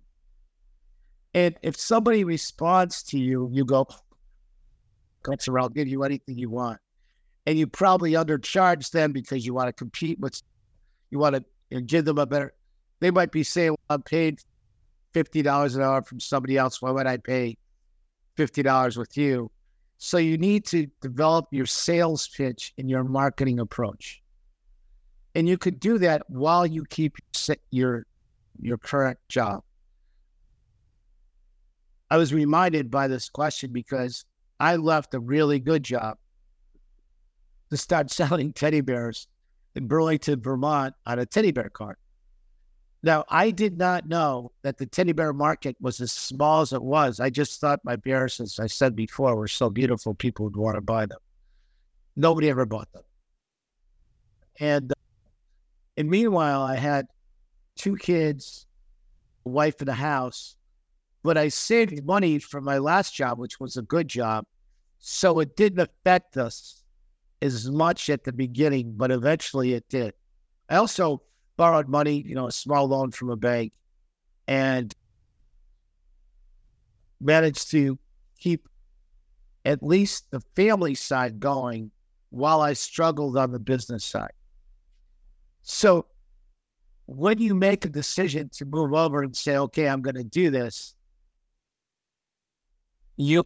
And 1.34 1.54
if 1.62 1.76
somebody 1.76 2.24
responds 2.24 3.02
to 3.04 3.18
you, 3.18 3.48
you 3.52 3.64
go, 3.64 3.86
Customer, 5.22 5.60
I'll 5.60 5.68
give 5.68 5.88
you 5.88 6.04
anything 6.04 6.38
you 6.38 6.48
want 6.48 6.78
and 7.46 7.58
you 7.58 7.66
probably 7.66 8.12
undercharge 8.12 8.90
them 8.90 9.10
because 9.10 9.46
you 9.46 9.54
want 9.54 9.68
to 9.68 9.72
compete 9.72 10.20
with, 10.20 10.40
you 11.10 11.18
want 11.18 11.34
to 11.70 11.80
give 11.80 12.04
them 12.04 12.18
a 12.18 12.26
better. 12.26 12.52
they 13.00 13.10
might 13.10 13.32
be 13.32 13.42
saying, 13.42 13.70
well, 13.70 13.78
I'm 13.88 14.02
paid 14.02 14.40
$50 15.14 15.74
an 15.74 15.82
hour 15.82 16.02
from 16.02 16.20
somebody 16.20 16.58
else. 16.58 16.82
Why 16.82 16.90
would 16.90 17.06
I 17.06 17.16
pay 17.16 17.56
$50 18.36 18.96
with 18.96 19.16
you? 19.16 19.50
So 19.96 20.18
you 20.18 20.36
need 20.36 20.66
to 20.66 20.88
develop 21.00 21.46
your 21.50 21.64
sales 21.64 22.28
pitch 22.28 22.74
and 22.76 22.88
your 22.88 23.02
marketing 23.02 23.60
approach. 23.60 24.22
And 25.38 25.48
you 25.48 25.56
could 25.56 25.78
do 25.78 25.98
that 25.98 26.28
while 26.28 26.66
you 26.66 26.84
keep 26.90 27.16
your 27.70 28.04
your 28.60 28.76
current 28.76 29.20
job. 29.28 29.62
I 32.10 32.16
was 32.16 32.34
reminded 32.34 32.90
by 32.90 33.06
this 33.06 33.28
question 33.28 33.72
because 33.72 34.24
I 34.58 34.74
left 34.74 35.14
a 35.14 35.20
really 35.20 35.60
good 35.60 35.84
job 35.84 36.18
to 37.70 37.76
start 37.76 38.10
selling 38.20 38.52
teddy 38.52 38.80
bears 38.80 39.28
in 39.76 39.86
Burlington, 39.86 40.40
Vermont 40.40 40.96
on 41.06 41.20
a 41.20 41.24
teddy 41.24 41.52
bear 41.52 41.70
cart. 41.70 42.00
Now, 43.04 43.24
I 43.28 43.52
did 43.52 43.78
not 43.78 44.08
know 44.08 44.50
that 44.62 44.76
the 44.76 44.86
teddy 44.86 45.12
bear 45.12 45.32
market 45.32 45.76
was 45.80 46.00
as 46.00 46.10
small 46.10 46.62
as 46.62 46.72
it 46.72 46.82
was. 46.82 47.20
I 47.20 47.30
just 47.30 47.60
thought 47.60 47.78
my 47.84 47.94
bears, 47.94 48.40
as 48.40 48.58
I 48.58 48.66
said 48.66 48.96
before, 48.96 49.36
were 49.36 49.46
so 49.46 49.70
beautiful, 49.70 50.14
people 50.14 50.46
would 50.46 50.56
want 50.56 50.74
to 50.74 50.80
buy 50.80 51.06
them. 51.06 51.20
Nobody 52.16 52.50
ever 52.50 52.66
bought 52.66 52.92
them. 52.92 53.04
And, 54.58 54.90
uh, 54.90 54.94
and 55.98 56.08
meanwhile, 56.08 56.62
I 56.62 56.76
had 56.76 57.08
two 57.74 57.96
kids, 57.96 58.68
a 59.44 59.48
wife, 59.48 59.80
and 59.80 59.88
a 59.88 59.94
house. 59.94 60.54
But 61.24 61.36
I 61.36 61.48
saved 61.48 62.06
money 62.06 62.38
from 62.38 62.62
my 62.62 62.78
last 62.78 63.16
job, 63.16 63.40
which 63.40 63.58
was 63.58 63.76
a 63.76 63.82
good 63.82 64.06
job. 64.06 64.44
So 65.00 65.40
it 65.40 65.56
didn't 65.56 65.80
affect 65.80 66.36
us 66.36 66.84
as 67.42 67.68
much 67.68 68.10
at 68.10 68.22
the 68.22 68.32
beginning, 68.32 68.94
but 68.96 69.10
eventually 69.10 69.74
it 69.74 69.88
did. 69.88 70.14
I 70.68 70.76
also 70.76 71.22
borrowed 71.56 71.88
money, 71.88 72.22
you 72.24 72.36
know, 72.36 72.46
a 72.46 72.52
small 72.52 72.86
loan 72.86 73.10
from 73.10 73.30
a 73.30 73.36
bank, 73.36 73.72
and 74.46 74.94
managed 77.20 77.72
to 77.72 77.98
keep 78.38 78.68
at 79.64 79.82
least 79.82 80.30
the 80.30 80.42
family 80.54 80.94
side 80.94 81.40
going 81.40 81.90
while 82.30 82.60
I 82.60 82.74
struggled 82.74 83.36
on 83.36 83.50
the 83.50 83.58
business 83.58 84.04
side. 84.04 84.30
So 85.62 86.06
when 87.06 87.38
you 87.38 87.54
make 87.54 87.84
a 87.84 87.88
decision 87.88 88.48
to 88.54 88.64
move 88.64 88.94
over 88.94 89.22
and 89.22 89.36
say, 89.36 89.56
okay, 89.56 89.88
I'm 89.88 90.02
going 90.02 90.16
to 90.16 90.24
do 90.24 90.50
this, 90.50 90.94
you 93.16 93.44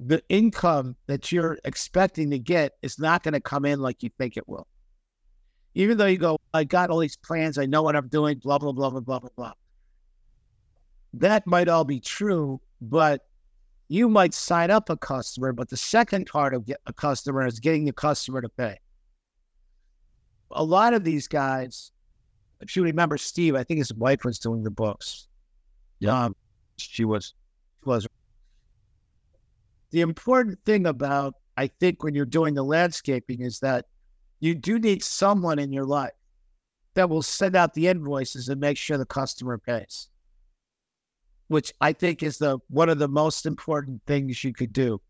the 0.00 0.22
income 0.28 0.96
that 1.06 1.30
you're 1.30 1.58
expecting 1.64 2.30
to 2.30 2.38
get 2.38 2.72
is 2.82 2.98
not 2.98 3.22
going 3.22 3.34
to 3.34 3.40
come 3.40 3.64
in 3.64 3.78
like 3.80 4.02
you 4.02 4.10
think 4.18 4.36
it 4.36 4.48
will 4.48 4.66
even 5.74 5.96
though 5.96 6.06
you 6.06 6.18
go, 6.18 6.38
I 6.52 6.64
got 6.64 6.90
all 6.90 6.98
these 6.98 7.16
plans, 7.16 7.58
I 7.58 7.66
know 7.66 7.82
what 7.82 7.96
I'm 7.96 8.08
doing, 8.08 8.38
blah, 8.38 8.58
blah, 8.58 8.72
blah, 8.72 8.90
blah, 8.90 9.00
blah, 9.00 9.18
blah, 9.20 9.30
blah. 9.36 9.52
That 11.14 11.46
might 11.46 11.68
all 11.68 11.84
be 11.84 12.00
true, 12.00 12.60
but 12.80 13.26
you 13.88 14.08
might 14.08 14.34
sign 14.34 14.70
up 14.70 14.90
a 14.90 14.96
customer, 14.96 15.52
but 15.52 15.68
the 15.68 15.76
second 15.76 16.26
part 16.26 16.54
of 16.54 16.68
a 16.86 16.92
customer 16.92 17.46
is 17.46 17.60
getting 17.60 17.84
the 17.84 17.92
customer 17.92 18.40
to 18.40 18.48
pay. 18.48 18.78
A 20.52 20.64
lot 20.64 20.94
of 20.94 21.04
these 21.04 21.28
guys, 21.28 21.92
if 22.60 22.76
you 22.76 22.82
remember 22.82 23.18
Steve, 23.18 23.54
I 23.54 23.64
think 23.64 23.78
his 23.78 23.92
wife 23.94 24.24
was 24.24 24.38
doing 24.38 24.62
the 24.62 24.70
books. 24.70 25.28
Yeah, 25.98 26.24
um, 26.24 26.36
she 26.76 27.04
was. 27.04 27.34
Was 27.84 28.06
the 29.90 30.00
important 30.00 30.58
thing 30.64 30.86
about 30.86 31.34
I 31.56 31.66
think 31.66 32.02
when 32.02 32.14
you're 32.14 32.24
doing 32.24 32.54
the 32.54 32.64
landscaping 32.64 33.42
is 33.42 33.60
that 33.60 33.86
you 34.40 34.54
do 34.54 34.78
need 34.78 35.02
someone 35.02 35.58
in 35.58 35.72
your 35.72 35.84
life 35.84 36.12
that 36.94 37.08
will 37.08 37.22
send 37.22 37.56
out 37.56 37.74
the 37.74 37.88
invoices 37.88 38.48
and 38.48 38.60
make 38.60 38.76
sure 38.76 38.98
the 38.98 39.06
customer 39.06 39.58
pays, 39.58 40.08
which 41.48 41.72
I 41.80 41.92
think 41.92 42.22
is 42.22 42.38
the 42.38 42.58
one 42.68 42.88
of 42.88 42.98
the 42.98 43.08
most 43.08 43.46
important 43.46 44.02
things 44.06 44.42
you 44.42 44.52
could 44.52 44.72
do 44.72 45.00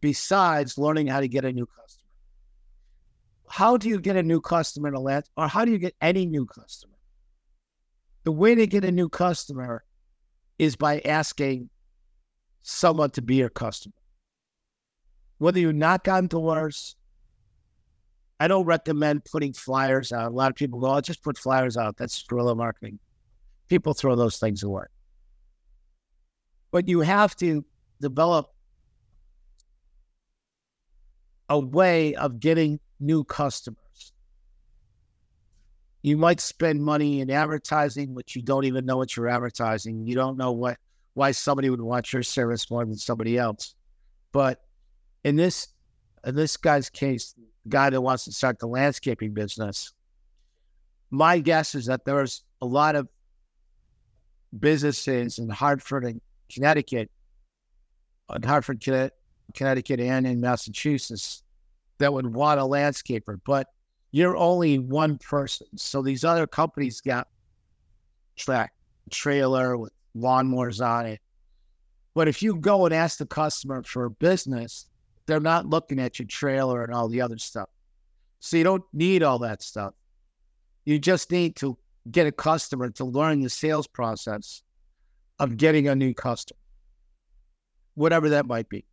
besides 0.00 0.78
learning 0.78 1.06
how 1.06 1.20
to 1.20 1.28
get 1.28 1.44
a 1.44 1.52
new 1.52 1.66
customer. 1.66 2.03
How 3.48 3.76
do 3.76 3.88
you 3.88 4.00
get 4.00 4.16
a 4.16 4.22
new 4.22 4.40
customer 4.40 4.96
land 4.98 5.24
or 5.36 5.48
how 5.48 5.64
do 5.64 5.70
you 5.70 5.78
get 5.78 5.94
any 6.00 6.26
new 6.26 6.46
customer? 6.46 6.94
The 8.24 8.32
way 8.32 8.54
to 8.54 8.66
get 8.66 8.84
a 8.84 8.90
new 8.90 9.08
customer 9.08 9.84
is 10.58 10.76
by 10.76 11.00
asking 11.00 11.68
someone 12.62 13.10
to 13.10 13.22
be 13.22 13.36
your 13.36 13.50
customer. 13.50 13.94
Whether 15.38 15.60
you 15.60 15.72
knock 15.72 16.08
on 16.08 16.26
doors, 16.26 16.96
I 18.40 18.48
don't 18.48 18.64
recommend 18.64 19.24
putting 19.26 19.52
flyers 19.52 20.12
out. 20.12 20.32
A 20.32 20.34
lot 20.34 20.50
of 20.50 20.56
people 20.56 20.80
go, 20.80 20.86
"I'll 20.86 21.02
just 21.02 21.22
put 21.22 21.36
flyers 21.36 21.76
out." 21.76 21.96
That's 21.96 22.22
guerrilla 22.22 22.54
marketing. 22.54 22.98
People 23.68 23.94
throw 23.94 24.16
those 24.16 24.38
things 24.38 24.62
away. 24.62 24.86
But 26.70 26.88
you 26.88 27.00
have 27.00 27.36
to 27.36 27.64
develop 28.00 28.54
a 31.48 31.58
way 31.58 32.14
of 32.14 32.40
getting 32.40 32.80
new 33.00 33.24
customers. 33.24 34.12
You 36.02 36.16
might 36.16 36.40
spend 36.40 36.82
money 36.82 37.20
in 37.20 37.30
advertising, 37.30 38.14
which 38.14 38.36
you 38.36 38.42
don't 38.42 38.64
even 38.64 38.84
know 38.84 38.96
what 38.96 39.16
you're 39.16 39.28
advertising. 39.28 40.06
You 40.06 40.14
don't 40.14 40.36
know 40.36 40.52
what 40.52 40.76
why 41.14 41.30
somebody 41.30 41.70
would 41.70 41.80
want 41.80 42.12
your 42.12 42.22
service 42.22 42.70
more 42.70 42.84
than 42.84 42.96
somebody 42.96 43.38
else. 43.38 43.74
But 44.32 44.60
in 45.22 45.36
this 45.36 45.68
in 46.26 46.34
this 46.34 46.56
guy's 46.56 46.90
case, 46.90 47.34
the 47.36 47.70
guy 47.70 47.90
that 47.90 48.00
wants 48.00 48.24
to 48.24 48.32
start 48.32 48.58
the 48.58 48.66
landscaping 48.66 49.32
business, 49.32 49.92
my 51.10 51.38
guess 51.38 51.74
is 51.74 51.86
that 51.86 52.04
there's 52.04 52.42
a 52.60 52.66
lot 52.66 52.96
of 52.96 53.08
businesses 54.58 55.38
in 55.38 55.48
Hartford 55.48 56.04
and 56.04 56.20
Connecticut, 56.52 57.10
in 58.34 58.42
Hartford, 58.42 58.84
Connecticut, 59.54 60.00
and 60.00 60.26
in 60.26 60.40
Massachusetts 60.40 61.42
that 61.98 62.12
would 62.12 62.26
want 62.26 62.60
a 62.60 62.64
landscaper, 62.64 63.40
but 63.44 63.68
you're 64.10 64.36
only 64.36 64.78
one 64.78 65.18
person. 65.18 65.66
So 65.76 66.02
these 66.02 66.24
other 66.24 66.46
companies 66.46 67.00
got 67.00 67.28
track 68.36 68.72
trailer 69.10 69.76
with 69.76 69.92
lawnmowers 70.16 70.84
on 70.84 71.06
it. 71.06 71.20
But 72.14 72.28
if 72.28 72.42
you 72.42 72.56
go 72.56 72.84
and 72.84 72.94
ask 72.94 73.18
the 73.18 73.26
customer 73.26 73.82
for 73.82 74.04
a 74.04 74.10
business, 74.10 74.86
they're 75.26 75.40
not 75.40 75.66
looking 75.66 75.98
at 75.98 76.18
your 76.18 76.28
trailer 76.28 76.84
and 76.84 76.94
all 76.94 77.08
the 77.08 77.20
other 77.20 77.38
stuff. 77.38 77.68
So 78.40 78.56
you 78.56 78.64
don't 78.64 78.84
need 78.92 79.22
all 79.22 79.38
that 79.40 79.62
stuff. 79.62 79.94
You 80.84 80.98
just 80.98 81.30
need 81.32 81.56
to 81.56 81.76
get 82.10 82.26
a 82.26 82.32
customer 82.32 82.90
to 82.90 83.04
learn 83.04 83.40
the 83.40 83.48
sales 83.48 83.86
process 83.86 84.62
of 85.38 85.56
getting 85.56 85.88
a 85.88 85.94
new 85.94 86.14
customer, 86.14 86.58
whatever 87.94 88.28
that 88.28 88.46
might 88.46 88.68
be. 88.68 88.84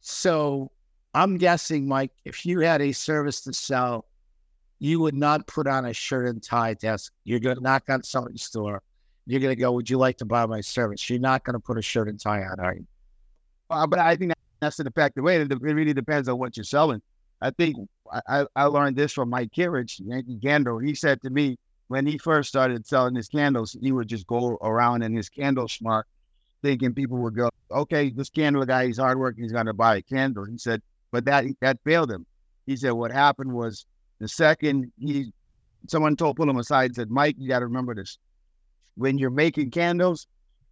So 0.00 0.70
I'm 1.16 1.38
guessing, 1.38 1.88
Mike, 1.88 2.12
if 2.26 2.44
you 2.44 2.60
had 2.60 2.82
a 2.82 2.92
service 2.92 3.40
to 3.44 3.54
sell, 3.54 4.04
you 4.80 5.00
would 5.00 5.14
not 5.14 5.46
put 5.46 5.66
on 5.66 5.86
a 5.86 5.94
shirt 5.94 6.28
and 6.28 6.42
tie 6.42 6.74
desk. 6.74 7.10
You're 7.24 7.40
going 7.40 7.56
to 7.56 7.62
knock 7.62 7.84
on 7.88 8.02
somebody's 8.02 8.46
door. 8.50 8.82
You're 9.26 9.40
going 9.40 9.56
to 9.56 9.58
go, 9.58 9.72
Would 9.72 9.88
you 9.88 9.96
like 9.96 10.18
to 10.18 10.26
buy 10.26 10.44
my 10.44 10.60
service? 10.60 11.08
You're 11.08 11.18
not 11.18 11.42
going 11.42 11.54
to 11.54 11.58
put 11.58 11.78
a 11.78 11.82
shirt 11.82 12.08
and 12.08 12.20
tie 12.20 12.42
on, 12.42 12.60
are 12.60 12.74
you? 12.74 12.86
Uh, 13.70 13.86
but 13.86 13.98
I 13.98 14.14
think 14.14 14.34
that's 14.60 14.76
the 14.76 14.90
fact. 14.90 15.14
The 15.14 15.22
way 15.22 15.40
it 15.40 15.50
really 15.62 15.94
depends 15.94 16.28
on 16.28 16.38
what 16.38 16.54
you're 16.54 16.64
selling. 16.64 17.00
I 17.40 17.48
think 17.48 17.78
I, 18.28 18.44
I 18.54 18.64
learned 18.64 18.96
this 18.96 19.14
from 19.14 19.30
Mike 19.30 19.52
Kittredge, 19.52 19.98
Yankee 20.00 20.38
Candle. 20.38 20.80
He 20.80 20.94
said 20.94 21.22
to 21.22 21.30
me 21.30 21.56
when 21.88 22.06
he 22.06 22.18
first 22.18 22.50
started 22.50 22.86
selling 22.86 23.14
his 23.14 23.28
candles, 23.28 23.74
he 23.80 23.90
would 23.90 24.08
just 24.08 24.26
go 24.26 24.58
around 24.60 25.02
in 25.02 25.16
his 25.16 25.30
candle 25.30 25.66
smart, 25.66 26.06
thinking 26.60 26.92
people 26.92 27.16
would 27.18 27.34
go, 27.34 27.48
"Okay, 27.70 28.10
this 28.10 28.28
candle 28.28 28.66
guy, 28.66 28.86
he's 28.86 28.98
hardworking, 28.98 29.44
he's 29.44 29.52
going 29.52 29.64
to 29.64 29.72
buy 29.72 29.96
a 29.96 30.02
candle." 30.02 30.44
He 30.44 30.58
said, 30.58 30.82
but 31.12 31.24
that 31.24 31.44
that 31.60 31.78
failed 31.84 32.10
him. 32.10 32.26
He 32.66 32.76
said 32.76 32.92
what 32.92 33.12
happened 33.12 33.52
was 33.52 33.86
the 34.18 34.28
second 34.28 34.92
he, 34.98 35.32
someone 35.88 36.16
told 36.16 36.36
pull 36.36 36.48
him 36.48 36.58
aside 36.58 36.86
and 36.86 36.96
said, 36.96 37.10
"Mike, 37.10 37.36
you 37.38 37.48
got 37.48 37.60
to 37.60 37.66
remember 37.66 37.94
this. 37.94 38.18
When 38.96 39.18
you're 39.18 39.30
making 39.30 39.70
candles, 39.70 40.26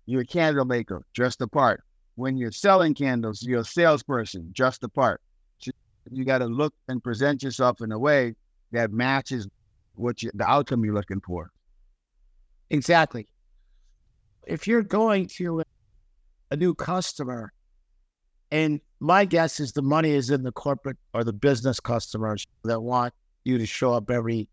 you're 0.06 0.22
a 0.22 0.26
candle 0.26 0.64
maker, 0.64 1.04
dressed 1.14 1.38
the 1.38 1.48
part 1.48 1.82
when 2.16 2.36
you're 2.36 2.52
selling 2.52 2.94
candles, 2.94 3.42
you're 3.42 3.60
a 3.60 3.64
salesperson, 3.64 4.50
just 4.52 4.80
the 4.80 4.88
part. 4.88 5.20
So 5.58 5.72
you 6.10 6.24
got 6.24 6.38
to 6.38 6.46
look 6.46 6.74
and 6.88 7.02
present 7.02 7.42
yourself 7.42 7.80
in 7.80 7.92
a 7.92 7.98
way 7.98 8.34
that 8.72 8.92
matches 8.92 9.48
what 9.94 10.22
you, 10.22 10.30
the 10.34 10.48
outcome 10.48 10.84
you're 10.84 10.94
looking 10.94 11.20
for. 11.20 11.50
Exactly. 12.70 13.26
If 14.46 14.66
you're 14.66 14.82
going 14.82 15.26
to 15.38 15.62
a 16.50 16.56
new 16.56 16.74
customer, 16.74 17.52
and 18.54 18.80
my 19.00 19.24
guess 19.24 19.60
is 19.60 19.72
the 19.72 19.82
money 19.82 20.10
is 20.10 20.30
in 20.30 20.42
the 20.42 20.52
corporate 20.52 20.96
or 21.12 21.24
the 21.24 21.32
business 21.32 21.80
customers 21.80 22.46
that 22.64 22.80
want 22.80 23.12
you 23.44 23.58
to 23.58 23.66
show 23.66 23.92
up 23.92 24.10
every 24.10 24.48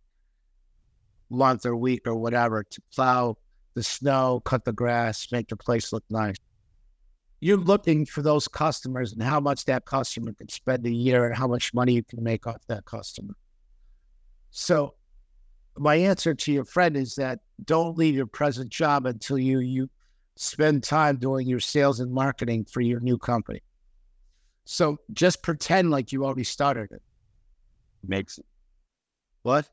month 1.29 1.65
or 1.65 1.75
week 1.75 2.05
or 2.05 2.15
whatever 2.15 2.63
to 2.63 2.81
plow 2.93 3.37
the 3.73 3.83
snow, 3.83 4.41
cut 4.43 4.65
the 4.65 4.73
grass, 4.73 5.31
make 5.31 5.47
the 5.47 5.55
place 5.55 5.93
look 5.93 6.03
nice 6.09 6.35
you're 7.41 7.57
looking 7.57 8.05
for 8.05 8.21
those 8.21 8.47
customers 8.47 9.13
and 9.13 9.21
how 9.21 9.39
much 9.39 9.65
that 9.65 9.83
customer 9.85 10.31
can 10.31 10.47
spend 10.47 10.85
a 10.85 10.91
year 10.91 11.25
and 11.25 11.35
how 11.35 11.47
much 11.47 11.73
money 11.73 11.93
you 11.93 12.03
can 12.03 12.23
make 12.23 12.45
off 12.45 12.61
that 12.67 12.85
customer. 12.85 13.33
So 14.51 14.93
my 15.75 15.95
answer 15.95 16.35
to 16.35 16.51
your 16.51 16.65
friend 16.65 16.95
is 16.95 17.15
that 17.15 17.39
don't 17.65 17.97
leave 17.97 18.15
your 18.15 18.27
present 18.27 18.69
job 18.69 19.07
until 19.07 19.39
you 19.39 19.59
you 19.59 19.89
spend 20.35 20.83
time 20.83 21.17
doing 21.17 21.47
your 21.47 21.59
sales 21.59 21.99
and 21.99 22.11
marketing 22.11 22.65
for 22.65 22.81
your 22.81 22.99
new 22.99 23.17
company. 23.17 23.61
So 24.71 24.97
just 25.11 25.43
pretend 25.43 25.91
like 25.91 26.13
you 26.13 26.23
already 26.23 26.45
started 26.45 26.93
it. 26.93 27.01
Makes 28.07 28.39
What? 29.41 29.69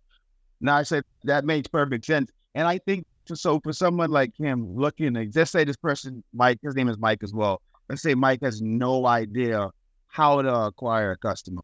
No, 0.61 0.73
I 0.73 0.83
said 0.83 1.05
that 1.23 1.45
makes 1.45 1.69
perfect 1.69 2.05
sense. 2.05 2.33
And 2.57 2.67
I 2.67 2.79
think 2.79 3.07
so 3.33 3.61
for 3.61 3.73
someone 3.73 4.11
like 4.11 4.33
him 4.37 4.75
looking 4.75 5.17
at 5.17 5.37
let's 5.37 5.53
say 5.53 5.63
this 5.63 5.77
person, 5.77 6.25
Mike, 6.35 6.59
his 6.65 6.75
name 6.75 6.89
is 6.89 6.99
Mike 6.99 7.23
as 7.23 7.33
well. 7.33 7.63
Let's 7.89 8.03
say 8.03 8.17
Mike 8.17 8.41
has 8.43 8.61
no 8.61 9.07
idea 9.07 9.71
how 10.09 10.43
to 10.43 10.53
acquire 10.53 11.13
a 11.13 11.17
customer. 11.17 11.63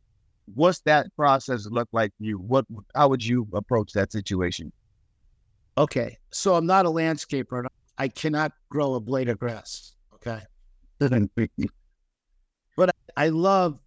What's 0.54 0.78
that 0.82 1.08
process 1.16 1.66
look 1.66 1.88
like 1.90 2.12
for 2.16 2.24
you? 2.24 2.38
What 2.38 2.66
how 2.94 3.08
would 3.08 3.24
you 3.24 3.48
approach 3.52 3.94
that 3.94 4.12
situation? 4.12 4.70
Okay. 5.76 6.18
So 6.30 6.54
I'm 6.54 6.66
not 6.66 6.86
a 6.86 6.90
landscaper. 6.90 7.66
I 7.98 8.06
cannot 8.06 8.52
grow 8.68 8.94
a 8.94 9.00
blade 9.00 9.28
of 9.28 9.40
grass. 9.40 9.96
Okay. 10.14 10.40
but 12.76 12.94
I 13.16 13.28
love 13.28 13.80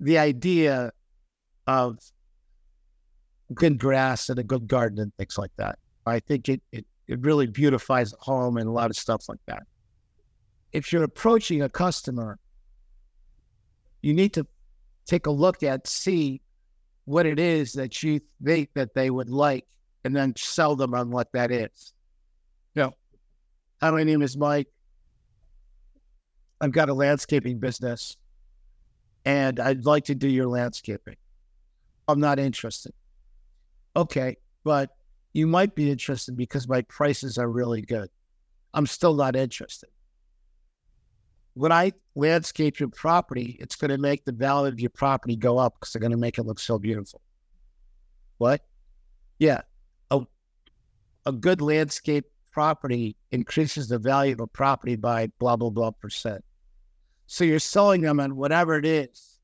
the 0.00 0.18
idea 0.18 0.92
of 1.66 1.98
good 3.54 3.78
grass 3.78 4.28
and 4.28 4.38
a 4.38 4.42
good 4.42 4.66
garden 4.66 4.98
and 4.98 5.14
things 5.16 5.38
like 5.38 5.52
that. 5.56 5.78
I 6.06 6.20
think 6.20 6.48
it, 6.48 6.62
it, 6.72 6.86
it 7.08 7.20
really 7.20 7.46
beautifies 7.46 8.10
the 8.10 8.18
home 8.20 8.56
and 8.56 8.68
a 8.68 8.72
lot 8.72 8.90
of 8.90 8.96
stuff 8.96 9.28
like 9.28 9.40
that. 9.46 9.64
If 10.72 10.92
you're 10.92 11.04
approaching 11.04 11.62
a 11.62 11.68
customer, 11.68 12.38
you 14.02 14.14
need 14.14 14.32
to 14.34 14.46
take 15.06 15.26
a 15.26 15.30
look 15.30 15.62
at, 15.62 15.86
see 15.86 16.40
what 17.04 17.26
it 17.26 17.38
is 17.38 17.72
that 17.72 18.02
you 18.02 18.20
think 18.44 18.70
that 18.74 18.94
they 18.94 19.10
would 19.10 19.30
like, 19.30 19.66
and 20.04 20.14
then 20.14 20.34
sell 20.36 20.76
them 20.76 20.94
on 20.94 21.10
what 21.10 21.32
that 21.32 21.50
is. 21.50 21.92
Know, 22.74 22.92
hi, 23.80 23.90
my 23.90 24.04
name 24.04 24.22
is 24.22 24.36
Mike. 24.36 24.68
I've 26.60 26.72
got 26.72 26.88
a 26.88 26.94
landscaping 26.94 27.58
business 27.58 28.16
and 29.24 29.60
I'd 29.60 29.84
like 29.84 30.04
to 30.04 30.14
do 30.14 30.28
your 30.28 30.46
landscaping. 30.46 31.16
I'm 32.08 32.20
not 32.20 32.38
interested. 32.38 32.92
Okay, 33.94 34.36
but 34.64 34.90
you 35.32 35.46
might 35.46 35.74
be 35.74 35.90
interested 35.90 36.36
because 36.36 36.68
my 36.68 36.82
prices 36.82 37.36
are 37.36 37.48
really 37.48 37.82
good. 37.82 38.08
I'm 38.72 38.86
still 38.86 39.14
not 39.14 39.36
interested. 39.36 39.90
When 41.54 41.72
I 41.72 41.92
landscape 42.14 42.78
your 42.78 42.90
property, 42.90 43.56
it's 43.60 43.76
going 43.76 43.90
to 43.90 43.98
make 43.98 44.24
the 44.24 44.32
value 44.32 44.68
of 44.68 44.78
your 44.78 44.90
property 44.90 45.36
go 45.36 45.58
up 45.58 45.74
because 45.74 45.92
they're 45.92 46.00
going 46.00 46.12
to 46.12 46.16
make 46.16 46.38
it 46.38 46.44
look 46.44 46.58
so 46.58 46.78
beautiful. 46.78 47.20
What? 48.38 48.62
Yeah. 49.38 49.62
A, 50.10 50.22
a 51.24 51.32
good 51.32 51.60
landscape 51.60 52.26
property 52.52 53.16
increases 53.30 53.88
the 53.88 53.98
value 53.98 54.32
of 54.32 54.40
a 54.40 54.46
property 54.46 54.96
by 54.96 55.26
blah, 55.38 55.56
blah, 55.56 55.70
blah 55.70 55.90
percent. 55.90 56.42
So 57.26 57.44
you're 57.44 57.58
selling 57.58 58.02
them 58.02 58.20
on 58.20 58.36
whatever 58.36 58.76
it 58.76 58.86
is 58.86 59.38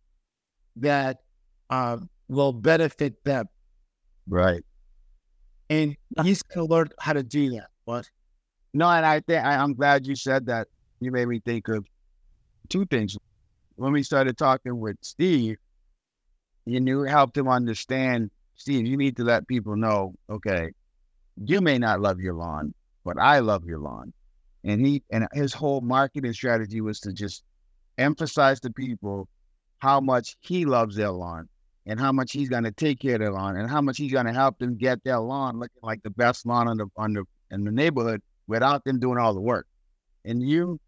that 0.76 1.18
um, 1.70 2.08
will 2.28 2.52
benefit 2.52 3.22
them. 3.24 3.46
Right. 4.28 4.64
And 5.68 5.96
he's 6.22 6.42
going 6.42 6.66
to 6.66 6.72
learn 6.72 6.88
how 6.98 7.12
to 7.12 7.22
do 7.22 7.50
that. 7.52 7.68
What? 7.84 8.08
No, 8.74 8.88
and 8.88 9.04
I 9.04 9.20
think 9.20 9.44
I'm 9.44 9.74
glad 9.74 10.06
you 10.06 10.14
said 10.14 10.46
that. 10.46 10.68
You 11.00 11.10
made 11.10 11.26
me 11.26 11.40
think 11.40 11.68
of 11.68 11.84
two 12.68 12.86
things. 12.86 13.16
When 13.76 13.92
we 13.92 14.02
started 14.02 14.38
talking 14.38 14.78
with 14.78 14.96
Steve, 15.00 15.56
you 16.64 16.78
knew 16.78 17.02
helped 17.02 17.36
him 17.36 17.48
understand, 17.48 18.30
Steve, 18.54 18.86
you 18.86 18.96
need 18.96 19.16
to 19.16 19.24
let 19.24 19.48
people 19.48 19.74
know, 19.76 20.14
okay, 20.30 20.70
you 21.44 21.60
may 21.60 21.78
not 21.78 22.00
love 22.00 22.20
your 22.20 22.34
lawn, 22.34 22.72
but 23.04 23.18
I 23.18 23.40
love 23.40 23.64
your 23.64 23.80
lawn. 23.80 24.12
And 24.64 24.86
he 24.86 25.02
and 25.10 25.26
his 25.32 25.52
whole 25.52 25.80
marketing 25.80 26.32
strategy 26.32 26.80
was 26.80 27.00
to 27.00 27.12
just 27.12 27.42
emphasize 27.98 28.60
to 28.60 28.70
people 28.70 29.28
how 29.78 30.00
much 30.00 30.36
he 30.40 30.64
loves 30.64 30.96
their 30.96 31.10
lawn 31.10 31.48
and 31.86 31.98
how 31.98 32.12
much 32.12 32.32
he's 32.32 32.48
going 32.48 32.64
to 32.64 32.70
take 32.70 33.00
care 33.00 33.14
of 33.14 33.20
their 33.20 33.32
lawn 33.32 33.56
and 33.56 33.68
how 33.68 33.80
much 33.80 33.98
he's 33.98 34.12
going 34.12 34.26
to 34.26 34.32
help 34.32 34.58
them 34.58 34.76
get 34.76 35.02
their 35.04 35.18
lawn 35.18 35.58
looking 35.58 35.80
like 35.82 36.02
the 36.02 36.10
best 36.10 36.46
lawn 36.46 36.68
on 36.68 36.76
the, 36.76 36.86
on 36.96 37.12
the 37.12 37.24
in 37.50 37.64
the 37.64 37.70
neighborhood 37.70 38.22
without 38.46 38.84
them 38.84 38.98
doing 38.98 39.18
all 39.18 39.34
the 39.34 39.40
work. 39.40 39.66
And 40.24 40.42
you 40.42 40.80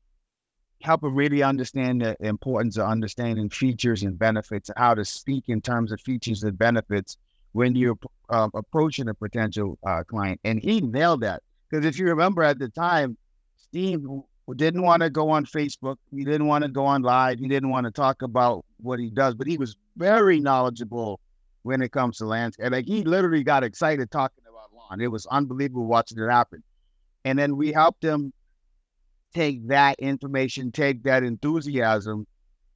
help 0.82 1.00
them 1.00 1.14
really 1.14 1.42
understand 1.42 2.02
the 2.02 2.16
importance 2.20 2.76
of 2.76 2.88
understanding 2.88 3.48
features 3.48 4.02
and 4.02 4.18
benefits, 4.18 4.70
how 4.76 4.94
to 4.94 5.04
speak 5.04 5.44
in 5.48 5.60
terms 5.60 5.92
of 5.92 6.00
features 6.00 6.42
and 6.42 6.58
benefits 6.58 7.16
when 7.52 7.74
you're 7.74 7.98
uh, 8.28 8.48
approaching 8.54 9.08
a 9.08 9.14
potential 9.14 9.78
uh, 9.86 10.02
client. 10.04 10.40
And 10.44 10.60
he 10.60 10.80
nailed 10.80 11.22
that. 11.22 11.42
Because 11.68 11.86
if 11.86 11.98
you 11.98 12.06
remember 12.06 12.42
at 12.42 12.58
the 12.58 12.68
time, 12.68 13.16
Steve 13.56 14.04
didn't 14.52 14.82
want 14.82 15.02
to 15.02 15.08
go 15.08 15.30
on 15.30 15.46
Facebook. 15.46 15.96
He 16.10 16.24
didn't 16.24 16.46
want 16.46 16.64
to 16.64 16.70
go 16.70 16.84
on 16.84 17.02
live. 17.02 17.38
He 17.38 17.48
didn't 17.48 17.70
want 17.70 17.86
to 17.86 17.90
talk 17.90 18.20
about 18.20 18.64
what 18.78 18.98
he 18.98 19.08
does, 19.08 19.34
but 19.34 19.46
he 19.46 19.56
was 19.56 19.76
very 19.96 20.40
knowledgeable 20.40 21.20
when 21.62 21.80
it 21.80 21.92
comes 21.92 22.18
to 22.18 22.26
landscape. 22.26 22.70
Like 22.70 22.86
he 22.86 23.04
literally 23.04 23.42
got 23.42 23.64
excited 23.64 24.10
talking 24.10 24.44
about 24.46 24.70
lawn. 24.76 25.00
It 25.00 25.10
was 25.10 25.26
unbelievable 25.26 25.86
watching 25.86 26.18
it 26.18 26.30
happen. 26.30 26.62
And 27.24 27.38
then 27.38 27.56
we 27.56 27.72
helped 27.72 28.04
him 28.04 28.32
take 29.32 29.66
that 29.68 29.98
information, 29.98 30.70
take 30.70 31.02
that 31.04 31.22
enthusiasm 31.22 32.26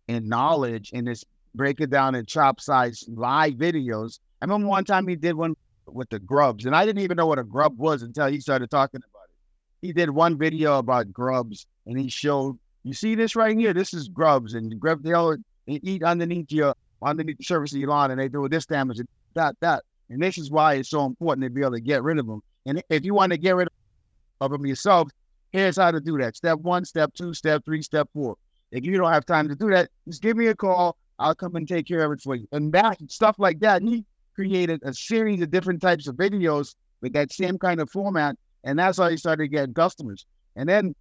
and 0.09 0.27
knowledge, 0.27 0.91
and 0.95 1.07
just 1.07 1.27
break 1.55 1.81
it 1.81 1.91
down 1.91 2.15
in 2.15 2.25
chop 2.25 2.61
size 2.61 3.05
live 3.09 3.55
videos. 3.55 4.21
I 4.41 4.47
remember 4.47 4.69
one 4.69 4.85
time 4.85 5.07
he 5.07 5.17
did 5.17 5.35
one 5.35 5.55
with 5.87 6.09
the 6.09 6.19
grubs, 6.19 6.65
and 6.65 6.75
I 6.75 6.87
didn't 6.87 7.03
even 7.03 7.17
know 7.17 7.27
what 7.27 7.39
a 7.39 7.45
grub 7.45 7.79
was 7.79 8.03
until 8.03 8.27
he 8.29 8.41
started 8.41 8.71
talking 8.71 9.01
about. 9.07 9.18
He 9.81 9.93
did 9.93 10.11
one 10.11 10.37
video 10.37 10.79
about 10.79 11.13
grubs, 11.13 11.67
and 11.87 11.99
he 11.99 12.09
showed, 12.09 12.59
you 12.85 12.95
see 12.95 13.15
this 13.15 13.37
right 13.37 13.57
here? 13.57 13.73
This 13.73 13.95
is 13.95 14.09
grubs, 14.09 14.55
and 14.55 14.79
grub 14.81 15.03
they 15.03 15.13
all 15.13 15.37
they 15.67 15.81
eat 15.83 16.03
underneath 16.03 16.51
your 16.51 16.75
underneath 17.03 17.39
the 17.39 17.45
surface 17.45 17.73
of 17.73 17.79
your 17.79 17.91
lawn, 17.91 18.11
and 18.11 18.21
they 18.21 18.29
do 18.29 18.49
this 18.49 18.67
damage 18.67 18.99
and 18.99 19.09
that 19.35 19.57
that. 19.61 19.85
And 20.11 20.23
this 20.23 20.39
is 20.39 20.51
why 20.51 20.75
it's 20.75 20.91
so 20.91 21.05
important 21.05 21.45
to 21.45 21.51
be 21.51 21.61
able 21.61 21.73
to 21.73 21.81
get 21.81 22.03
rid 22.03 22.19
of 22.19 22.27
them. 22.27 22.43
And 22.67 22.83
if 22.89 23.05
you 23.05 23.15
want 23.15 23.33
to 23.33 23.39
get 23.39 23.57
rid 23.57 23.69
of 24.41 24.51
them 24.51 24.65
yourself, 24.65 25.11
here's 25.53 25.77
how 25.77 25.91
to 25.91 26.01
do 26.01 26.17
that. 26.19 26.37
Step 26.37 26.59
one, 26.61 26.85
step 26.85 27.13
two, 27.15 27.35
step 27.35 27.65
three, 27.65 27.83
step 27.83 28.09
four. 28.15 28.37
If 28.73 28.85
you 28.85 28.97
don't 28.97 29.13
have 29.13 29.27
time 29.27 29.49
to 29.49 29.55
do 29.55 29.71
that, 29.71 29.91
just 30.07 30.23
give 30.23 30.37
me 30.37 30.47
a 30.47 30.55
call. 30.55 30.97
I'll 31.19 31.35
come 31.35 31.57
and 31.57 31.69
take 31.69 31.87
care 31.87 32.05
of 32.05 32.13
it 32.13 32.21
for 32.21 32.37
you. 32.37 32.49
And 32.53 32.73
that 32.73 32.99
stuff 33.09 33.37
like 33.39 33.61
that, 33.61 33.83
he 33.83 34.05
created 34.35 34.81
a 34.83 34.95
series 34.95 35.43
of 35.43 35.51
different 35.51 35.83
types 35.83 36.07
of 36.07 36.17
videos 36.17 36.75
with 37.01 37.13
that 37.13 37.33
same 37.33 37.59
kind 37.59 37.81
of 37.81 37.91
format. 37.91 38.37
And 38.65 38.79
that's 38.79 38.99
how 38.99 39.09
he 39.09 39.17
started 39.17 39.49
getting 39.49 39.75
customers. 39.75 40.27
And 40.57 40.69
then, 40.69 40.95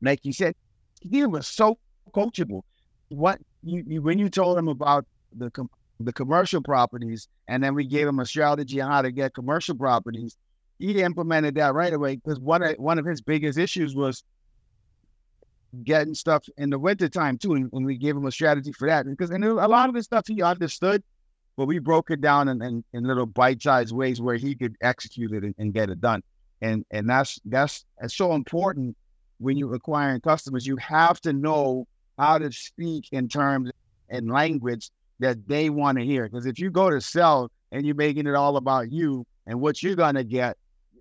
like 0.00 0.24
you 0.24 0.32
said, 0.32 0.54
he 1.00 1.24
was 1.26 1.46
so 1.46 1.78
coachable. 2.14 2.62
What 3.08 3.38
you, 3.62 3.84
you 3.86 4.02
when 4.02 4.18
you 4.18 4.28
told 4.28 4.58
him 4.58 4.68
about 4.68 5.06
the 5.36 5.50
com- 5.50 5.70
the 6.00 6.12
commercial 6.12 6.62
properties, 6.62 7.28
and 7.48 7.62
then 7.62 7.74
we 7.74 7.86
gave 7.86 8.06
him 8.06 8.20
a 8.20 8.26
strategy 8.26 8.80
on 8.80 8.90
how 8.90 9.02
to 9.02 9.10
get 9.10 9.34
commercial 9.34 9.74
properties, 9.74 10.36
he 10.78 11.02
implemented 11.02 11.56
that 11.56 11.74
right 11.74 11.92
away 11.92 12.16
because 12.16 12.38
one 12.38 12.62
of, 12.62 12.76
one 12.76 12.98
of 12.98 13.04
his 13.04 13.20
biggest 13.20 13.58
issues 13.58 13.96
was 13.96 14.22
getting 15.84 16.14
stuff 16.14 16.44
in 16.56 16.70
the 16.70 16.78
wintertime 16.78 17.36
too. 17.38 17.54
And, 17.54 17.70
and, 17.72 17.84
we 17.84 17.96
gave 17.96 18.16
him 18.16 18.26
a 18.26 18.32
strategy 18.32 18.72
for 18.72 18.86
that. 18.88 19.06
Because 19.06 19.30
and 19.30 19.44
a 19.44 19.68
lot 19.68 19.88
of 19.88 19.94
the 19.94 20.02
stuff 20.02 20.26
he 20.26 20.42
understood, 20.42 21.02
but 21.56 21.66
we 21.66 21.78
broke 21.78 22.10
it 22.10 22.20
down 22.20 22.48
in, 22.48 22.62
in, 22.62 22.84
in 22.92 23.04
little 23.04 23.26
bite-sized 23.26 23.94
ways 23.94 24.20
where 24.20 24.36
he 24.36 24.54
could 24.54 24.76
execute 24.80 25.32
it 25.32 25.42
and, 25.42 25.54
and, 25.58 25.74
get 25.74 25.90
it 25.90 26.00
done. 26.00 26.22
And 26.60 26.84
and 26.90 27.08
that's 27.08 27.38
that's 27.44 27.84
that's 28.00 28.16
so 28.16 28.34
important 28.34 28.96
when 29.38 29.56
you're 29.56 29.74
acquiring 29.74 30.20
customers. 30.20 30.66
You 30.66 30.76
have 30.76 31.20
to 31.22 31.32
know 31.32 31.86
how 32.18 32.38
to 32.38 32.50
speak 32.50 33.08
in 33.12 33.28
terms 33.28 33.70
and 34.08 34.30
language 34.30 34.90
that 35.20 35.46
they 35.46 35.70
want 35.70 35.98
to 35.98 36.04
hear. 36.04 36.28
Because 36.28 36.46
if 36.46 36.58
you 36.58 36.70
go 36.70 36.90
to 36.90 37.00
sell 37.00 37.50
and 37.70 37.86
you're 37.86 37.94
making 37.94 38.26
it 38.26 38.34
all 38.34 38.56
about 38.56 38.90
you 38.90 39.24
and 39.46 39.60
what 39.60 39.82
you're 39.82 39.96
gonna 39.96 40.24
get, 40.24 40.56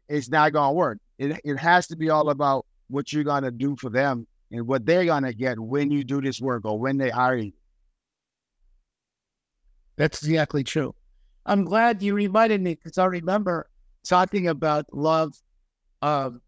it's 0.08 0.30
not 0.30 0.54
gonna 0.54 0.74
work. 0.74 1.00
It 1.18 1.40
it 1.44 1.58
has 1.58 1.88
to 1.88 1.96
be 1.96 2.10
all 2.10 2.30
about 2.30 2.66
what 2.90 3.12
you're 3.12 3.24
gonna 3.24 3.52
do 3.52 3.76
for 3.76 3.90
them 3.90 4.28
and 4.52 4.68
what 4.68 4.86
they're 4.86 5.06
gonna 5.06 5.34
get 5.34 5.60
when 5.60 5.92
you 5.92 6.04
do 6.04 6.22
this 6.22 6.40
work 6.40 6.66
or 6.66 6.80
when 6.80 6.98
they 6.98 7.10
hire 7.10 7.38
you. 7.38 7.52
That's 9.98 10.24
exactly 10.24 10.64
true. 10.64 10.94
I'm 11.46 11.64
glad 11.64 12.04
you 12.04 12.14
reminded 12.14 12.62
me 12.62 12.76
because 12.76 12.98
I 12.98 13.06
remember 13.06 13.68
talking 14.04 14.48
about 14.48 14.86
love, 14.94 15.34
um, 16.02 16.42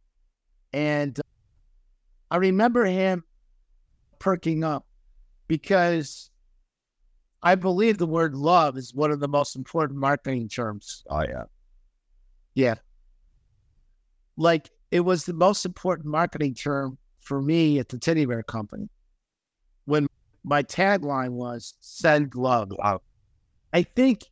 and 0.73 1.19
I 2.31 2.37
remember 2.37 2.85
him 2.85 3.23
perking 4.19 4.63
up 4.63 4.85
because 5.47 6.29
I 7.41 7.55
believe 7.55 7.97
the 7.97 8.05
word 8.05 8.35
love 8.35 8.77
is 8.77 8.93
one 8.93 9.11
of 9.11 9.19
the 9.19 9.27
most 9.27 9.55
important 9.55 9.99
marketing 9.99 10.49
terms. 10.49 11.03
Oh 11.09 11.21
yeah, 11.21 11.43
yeah. 12.53 12.75
Like 14.37 14.69
it 14.91 15.01
was 15.01 15.25
the 15.25 15.33
most 15.33 15.65
important 15.65 16.07
marketing 16.07 16.53
term 16.53 16.97
for 17.21 17.41
me 17.41 17.79
at 17.79 17.89
the 17.89 17.97
teddy 17.97 18.25
bear 18.25 18.43
company 18.43 18.89
when 19.85 20.07
my 20.43 20.63
tagline 20.63 21.31
was 21.31 21.75
send 21.79 22.35
love. 22.35 22.71
Wow. 22.77 23.01
I 23.73 23.83
think 23.83 24.25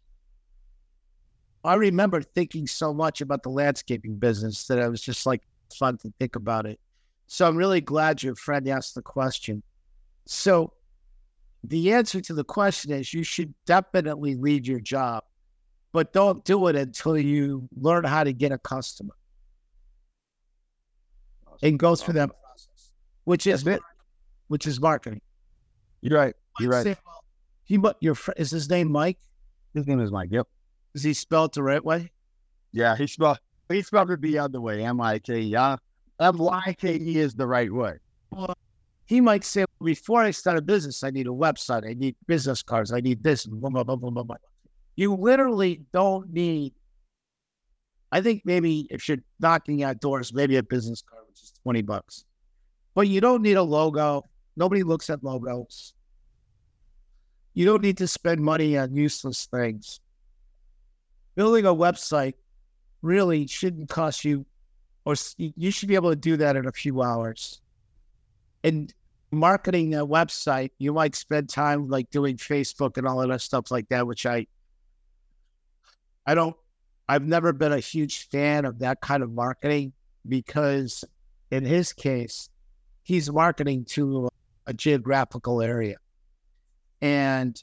I 1.63 1.75
remember 1.75 2.21
thinking 2.21 2.67
so 2.67 2.93
much 2.93 3.21
about 3.21 3.43
the 3.43 3.49
landscaping 3.49 4.15
business 4.15 4.67
that 4.67 4.79
I 4.79 4.87
was 4.87 5.01
just 5.01 5.25
like 5.25 5.41
fun 5.77 5.97
to 5.99 6.13
think 6.19 6.35
about 6.35 6.65
it. 6.65 6.79
So 7.27 7.47
I'm 7.47 7.57
really 7.57 7.81
glad 7.81 8.23
your 8.23 8.35
friend 8.35 8.67
asked 8.69 8.95
the 8.95 9.01
question. 9.01 9.61
So 10.25 10.73
the 11.63 11.91
answer 11.91 12.21
to 12.21 12.33
the 12.33 12.43
question 12.43 12.91
is 12.91 13.13
you 13.13 13.23
should 13.23 13.53
definitely 13.65 14.35
leave 14.35 14.65
your 14.65 14.79
job, 14.79 15.23
but 15.91 16.13
don't 16.13 16.43
do 16.45 16.67
it 16.67 16.75
until 16.75 17.17
you 17.17 17.67
learn 17.75 18.05
how 18.05 18.23
to 18.23 18.31
get 18.31 18.51
a 18.51 18.57
customer 18.57 19.13
and 21.61 21.77
go 21.77 21.95
through 21.95 22.13
that 22.13 22.29
process, 22.29 22.91
which 23.25 23.47
is 23.47 23.65
it. 23.67 23.81
which 24.47 24.67
is 24.67 24.79
marketing. 24.79 25.21
You're 26.01 26.17
right. 26.17 26.35
You're 26.59 26.71
right. 26.71 26.83
Say, 26.83 26.95
well, 27.05 27.23
he, 27.65 27.79
your 27.99 28.15
friend, 28.15 28.39
is 28.39 28.51
his 28.51 28.69
name 28.69 28.91
Mike? 28.91 29.17
His 29.73 29.87
name 29.87 29.99
is 29.99 30.11
Mike. 30.11 30.29
Yep. 30.31 30.47
Is 30.97 31.03
he 31.03 31.13
spelled 31.13 31.53
the 31.53 31.61
right 31.61 31.85
way? 31.85 32.09
Yeah, 32.71 32.95
he 32.95 33.05
spelled 33.05 33.37
he 33.69 33.83
spelled 33.83 34.09
it 34.09 34.19
the 34.19 34.39
other 34.39 34.59
way. 34.59 34.83
M 34.83 34.99
I 34.99 35.19
K 35.19 35.41
E. 35.41 35.55
Uh, 35.55 35.77
M 36.19 36.37
Y 36.39 36.75
K 36.79 36.95
E 36.95 37.17
is 37.19 37.35
the 37.35 37.45
right 37.45 37.71
way. 37.71 37.97
Well, 38.31 38.57
he 39.05 39.21
might 39.21 39.43
say, 39.43 39.65
before 39.83 40.23
I 40.23 40.31
start 40.31 40.57
a 40.57 40.61
business, 40.63 41.03
I 41.03 41.11
need 41.11 41.27
a 41.27 41.37
website, 41.45 41.87
I 41.87 41.93
need 41.93 42.15
business 42.25 42.63
cards, 42.63 42.91
I 42.91 42.99
need 42.99 43.21
this, 43.21 43.45
blah, 43.45 43.69
blah, 43.69 43.83
blah, 43.83 43.95
blah, 43.95 44.09
blah, 44.09 44.23
blah. 44.23 44.37
You 44.95 45.13
literally 45.13 45.81
don't 45.93 46.33
need. 46.33 46.73
I 48.11 48.19
think 48.21 48.41
maybe 48.43 48.87
if 48.89 49.07
you're 49.07 49.19
knocking 49.39 49.83
out 49.83 50.01
doors, 50.01 50.33
maybe 50.33 50.57
a 50.57 50.63
business 50.63 51.03
card, 51.07 51.25
which 51.29 51.43
is 51.43 51.53
20 51.61 51.83
bucks. 51.83 52.25
But 52.95 53.07
you 53.07 53.21
don't 53.21 53.43
need 53.43 53.57
a 53.57 53.61
logo. 53.61 54.23
Nobody 54.55 54.81
looks 54.81 55.11
at 55.11 55.23
logos. 55.23 55.93
You 57.53 57.65
don't 57.65 57.83
need 57.83 57.97
to 57.99 58.07
spend 58.07 58.41
money 58.41 58.79
on 58.79 58.95
useless 58.95 59.45
things. 59.45 59.99
Building 61.37 61.65
a 61.65 61.73
website 61.73 62.33
really 63.03 63.45
shouldn't 63.45 63.89
cost 63.89 64.25
you, 64.25 64.43
or 65.05 65.13
you 65.37 65.69
should 65.69 65.87
be 65.87 65.93
able 65.93 66.09
to 66.09 66.15
do 66.15 66.35
that 66.35 66.55
in 66.55 66.65
a 66.65 66.71
few 66.71 67.03
hours. 67.03 67.61
And 68.63 68.91
marketing 69.29 69.93
a 69.93 70.05
website, 70.05 70.71
you 70.79 70.93
might 70.93 71.15
spend 71.15 71.47
time 71.47 71.89
like 71.89 72.09
doing 72.09 72.37
Facebook 72.37 72.97
and 72.97 73.07
all 73.07 73.21
of 73.21 73.29
that 73.29 73.41
stuff 73.41 73.69
like 73.69 73.87
that, 73.89 74.07
which 74.07 74.25
I 74.25 74.47
I 76.25 76.33
don't 76.33 76.55
I've 77.07 77.23
never 77.23 77.53
been 77.53 77.71
a 77.71 77.79
huge 77.79 78.27
fan 78.29 78.65
of 78.65 78.79
that 78.79 78.99
kind 79.01 79.21
of 79.21 79.31
marketing 79.31 79.93
because 80.27 81.05
in 81.51 81.63
his 81.63 81.93
case, 81.93 82.49
he's 83.03 83.31
marketing 83.31 83.85
to 83.85 84.27
a 84.65 84.73
geographical 84.73 85.61
area. 85.61 85.97
And 87.01 87.61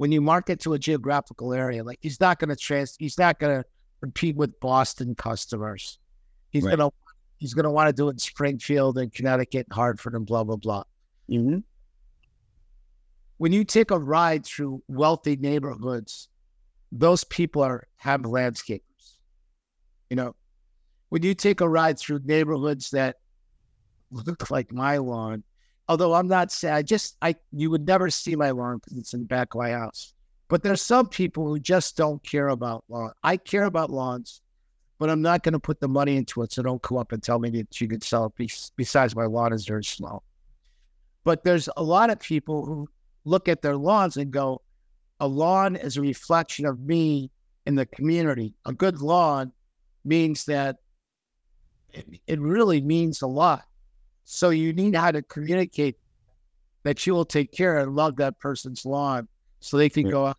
when 0.00 0.10
you 0.10 0.22
market 0.22 0.58
to 0.60 0.72
a 0.72 0.78
geographical 0.78 1.52
area, 1.52 1.84
like 1.84 1.98
he's 2.00 2.18
not 2.20 2.38
going 2.38 2.48
to 2.48 2.56
trans, 2.56 2.96
he's 2.98 3.18
not 3.18 3.38
going 3.38 3.60
to 3.60 3.68
compete 4.00 4.34
with 4.34 4.58
Boston 4.58 5.14
customers. 5.14 5.98
He's 6.48 6.64
right. 6.64 6.78
going 6.78 6.90
to 6.90 6.96
he's 7.36 7.52
going 7.52 7.64
to 7.64 7.70
want 7.70 7.88
to 7.88 7.92
do 7.92 8.08
it 8.08 8.12
in 8.12 8.18
Springfield 8.18 8.96
and 8.96 9.12
Connecticut, 9.12 9.66
and 9.68 9.74
Hartford, 9.74 10.14
and 10.14 10.24
blah 10.24 10.42
blah 10.42 10.56
blah. 10.56 10.84
Mm-hmm. 11.30 11.58
When 13.36 13.52
you 13.52 13.62
take 13.62 13.90
a 13.90 13.98
ride 13.98 14.46
through 14.46 14.82
wealthy 14.88 15.36
neighborhoods, 15.36 16.30
those 16.90 17.22
people 17.24 17.60
are 17.60 17.86
have 17.98 18.22
landscapers. 18.22 18.80
You 20.08 20.16
know, 20.16 20.34
when 21.10 21.22
you 21.22 21.34
take 21.34 21.60
a 21.60 21.68
ride 21.68 21.98
through 21.98 22.20
neighborhoods 22.24 22.88
that 22.92 23.16
look 24.10 24.50
like 24.50 24.72
my 24.72 24.96
lawn, 24.96 25.44
although 25.90 26.14
I'm 26.14 26.28
not 26.28 26.52
saying 26.52 26.74
I 26.74 26.82
just 26.82 27.16
I 27.20 27.34
you 27.52 27.68
would 27.68 27.84
never 27.84 28.10
see 28.10 28.36
my 28.36 28.52
lawn 28.52 28.78
because 28.78 28.96
it's 28.96 29.12
in 29.12 29.22
the 29.22 29.26
back 29.26 29.54
of 29.54 29.58
my 29.58 29.72
house. 29.72 30.14
But 30.46 30.62
there's 30.62 30.80
some 30.80 31.08
people 31.08 31.48
who 31.48 31.58
just 31.58 31.96
don't 31.96 32.22
care 32.22 32.48
about 32.48 32.84
lawn. 32.88 33.10
I 33.24 33.36
care 33.36 33.64
about 33.64 33.90
lawns, 33.90 34.40
but 35.00 35.10
I'm 35.10 35.20
not 35.20 35.42
going 35.42 35.52
to 35.52 35.58
put 35.58 35.80
the 35.80 35.88
money 35.88 36.16
into 36.16 36.42
it. 36.42 36.52
So 36.52 36.62
don't 36.62 36.80
come 36.80 36.96
up 36.96 37.10
and 37.10 37.20
tell 37.20 37.40
me 37.40 37.50
that 37.50 37.80
you 37.80 37.88
could 37.88 38.04
sell 38.04 38.26
it. 38.26 38.52
Besides, 38.76 39.16
my 39.16 39.26
lawn 39.26 39.52
is 39.52 39.66
very 39.66 39.84
slow. 39.84 40.22
But 41.24 41.42
there's 41.42 41.68
a 41.76 41.82
lot 41.82 42.10
of 42.10 42.20
people 42.20 42.64
who 42.64 42.88
look 43.24 43.48
at 43.48 43.60
their 43.60 43.76
lawns 43.76 44.16
and 44.16 44.30
go, 44.30 44.62
a 45.18 45.26
lawn 45.26 45.74
is 45.74 45.96
a 45.96 46.00
reflection 46.00 46.66
of 46.66 46.80
me 46.80 47.30
in 47.66 47.74
the 47.74 47.86
community. 47.86 48.54
A 48.64 48.72
good 48.72 49.00
lawn 49.00 49.52
means 50.04 50.44
that 50.46 50.76
it, 51.92 52.06
it 52.26 52.40
really 52.40 52.80
means 52.80 53.22
a 53.22 53.26
lot. 53.26 53.64
So 54.32 54.50
you 54.50 54.72
need 54.72 54.94
how 54.94 55.10
to 55.10 55.22
communicate 55.22 55.96
that 56.84 57.04
you 57.04 57.14
will 57.14 57.24
take 57.24 57.50
care 57.50 57.78
and 57.78 57.96
love 57.96 58.14
that 58.16 58.38
person's 58.38 58.86
lawn 58.86 59.26
so 59.58 59.76
they 59.76 59.88
can 59.88 60.06
yeah. 60.06 60.12
go 60.12 60.26
out 60.26 60.36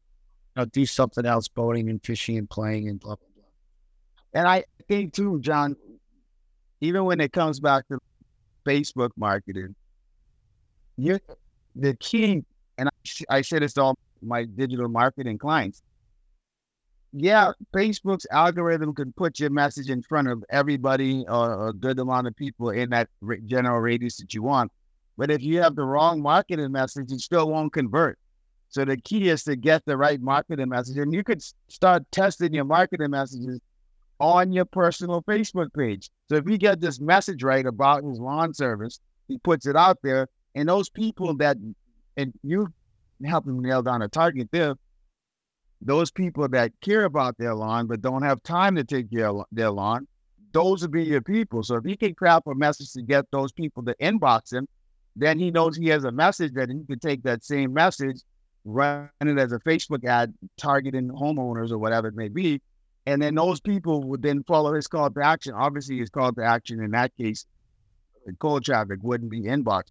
you 0.56 0.62
know, 0.62 0.66
do 0.66 0.86
something 0.86 1.26
else, 1.26 1.50
boating 1.50 1.90
and 1.90 2.02
fishing 2.02 2.38
and 2.38 2.50
playing 2.50 2.88
and 2.88 3.02
blah, 3.02 3.16
blah, 3.16 3.28
blah. 3.36 4.40
And 4.40 4.48
I 4.48 4.64
think 4.88 5.14
too, 5.14 5.42
John, 5.42 5.76
even 6.80 7.04
when 7.04 7.20
it 7.20 7.34
comes 7.34 7.60
back 7.60 7.86
to 7.90 8.00
Facebook 8.66 9.10
marketing, 9.18 9.76
you 10.96 11.20
the 11.76 11.94
key, 11.98 12.46
and 12.78 12.88
I, 12.88 13.38
I 13.38 13.42
say 13.42 13.60
this 13.60 13.74
to 13.74 13.82
all 13.82 13.98
my 14.22 14.46
digital 14.46 14.88
marketing 14.88 15.38
clients. 15.38 15.84
Yeah, 17.14 17.52
Facebook's 17.74 18.26
algorithm 18.32 18.96
can 18.96 19.12
put 19.12 19.40
your 19.40 19.50
message 19.50 19.90
in 19.90 20.02
front 20.02 20.30
of 20.30 20.44
everybody 20.50 21.26
or 21.28 21.68
a 21.68 21.74
good 21.74 22.00
amount 22.00 22.28
of 22.28 22.36
people 22.36 22.70
in 22.70 22.90
that 22.92 23.10
general 23.46 23.80
radius 23.80 24.18
that 24.18 24.34
you 24.34 24.44
want. 24.44 24.72
But 25.18 25.30
if 25.30 25.42
you 25.44 25.62
have 25.62 25.76
the 25.76 25.84
wrong 25.84 26.22
marketing 26.22 26.72
message, 26.72 27.12
it 27.12 27.20
still 27.20 27.50
won't 27.50 27.74
convert. 27.74 28.18
So 28.70 28.86
the 28.86 28.96
key 28.96 29.28
is 29.28 29.44
to 29.44 29.58
get 29.58 29.84
the 29.86 29.98
right 29.98 30.22
marketing 30.22 30.70
message. 30.70 30.98
And 30.98 31.14
you 31.14 31.24
could 31.24 31.44
start 31.68 32.04
testing 32.12 32.54
your 32.54 32.64
marketing 32.64 33.12
messages 33.12 33.60
on 34.22 34.54
your 34.54 34.66
personal 34.66 35.22
Facebook 35.24 35.74
page. 35.74 36.10
So 36.30 36.36
if 36.36 36.48
you 36.48 36.58
get 36.58 36.80
this 36.80 37.02
message 37.02 37.44
right 37.44 37.66
about 37.66 38.06
his 38.06 38.20
lawn 38.20 38.54
service, 38.54 39.02
he 39.28 39.38
puts 39.40 39.66
it 39.66 39.76
out 39.76 39.98
there, 40.04 40.28
and 40.56 40.70
those 40.70 40.90
people 40.90 41.36
that 41.38 41.58
and 42.18 42.34
you 42.44 42.68
help 43.26 43.46
him 43.46 43.62
nail 43.62 43.82
down 43.82 44.02
a 44.02 44.08
target 44.08 44.50
there, 44.52 44.76
those 45.82 46.12
people 46.12 46.48
that 46.48 46.72
care 46.82 47.06
about 47.06 47.38
their 47.38 47.56
lawn 47.56 47.88
but 47.88 48.02
don't 48.02 48.22
have 48.22 48.42
time 48.44 48.76
to 48.76 48.84
take 48.84 49.12
care 49.12 49.30
of 49.30 49.46
their 49.52 49.72
lawn, 49.72 50.08
those 50.54 50.82
would 50.82 50.92
be 50.92 51.04
your 51.04 51.22
people. 51.22 51.64
So 51.64 51.76
if 51.78 51.86
he 51.86 51.96
can 51.96 52.14
craft 52.14 52.48
a 52.48 52.56
message 52.56 52.92
to 52.94 53.02
get 53.02 53.26
those 53.32 53.52
people 53.52 53.84
to 53.86 53.96
inbox 53.96 54.54
him, 54.54 54.68
then 55.16 55.40
he 55.40 55.52
knows 55.52 55.76
he 55.76 55.88
has 55.88 56.04
a 56.04 56.12
message 56.12 56.54
that 56.54 56.70
he 56.70 56.84
can 56.86 57.00
take 57.00 57.24
that 57.24 57.44
same 57.44 57.74
message, 57.74 58.22
run 58.64 59.10
it 59.22 59.38
as 59.38 59.52
a 59.52 59.60
Facebook 59.60 60.06
ad 60.06 60.34
targeting 60.58 61.10
homeowners 61.10 61.72
or 61.72 61.78
whatever 61.78 62.08
it 62.08 62.16
may 62.16 62.28
be. 62.28 62.62
And 63.06 63.22
then 63.22 63.34
those 63.36 63.60
people 63.60 64.04
would 64.04 64.22
then 64.22 64.44
follow 64.44 64.74
his 64.74 64.88
call 64.88 65.10
to 65.10 65.26
action. 65.26 65.54
Obviously, 65.54 65.98
his 65.98 66.10
call 66.10 66.32
to 66.34 66.44
action 66.44 66.82
in 66.82 66.92
that 66.92 67.12
case, 67.18 67.46
cold 68.40 68.64
traffic 68.64 69.00
wouldn't 69.02 69.32
be 69.32 69.42
inbox. 69.42 69.84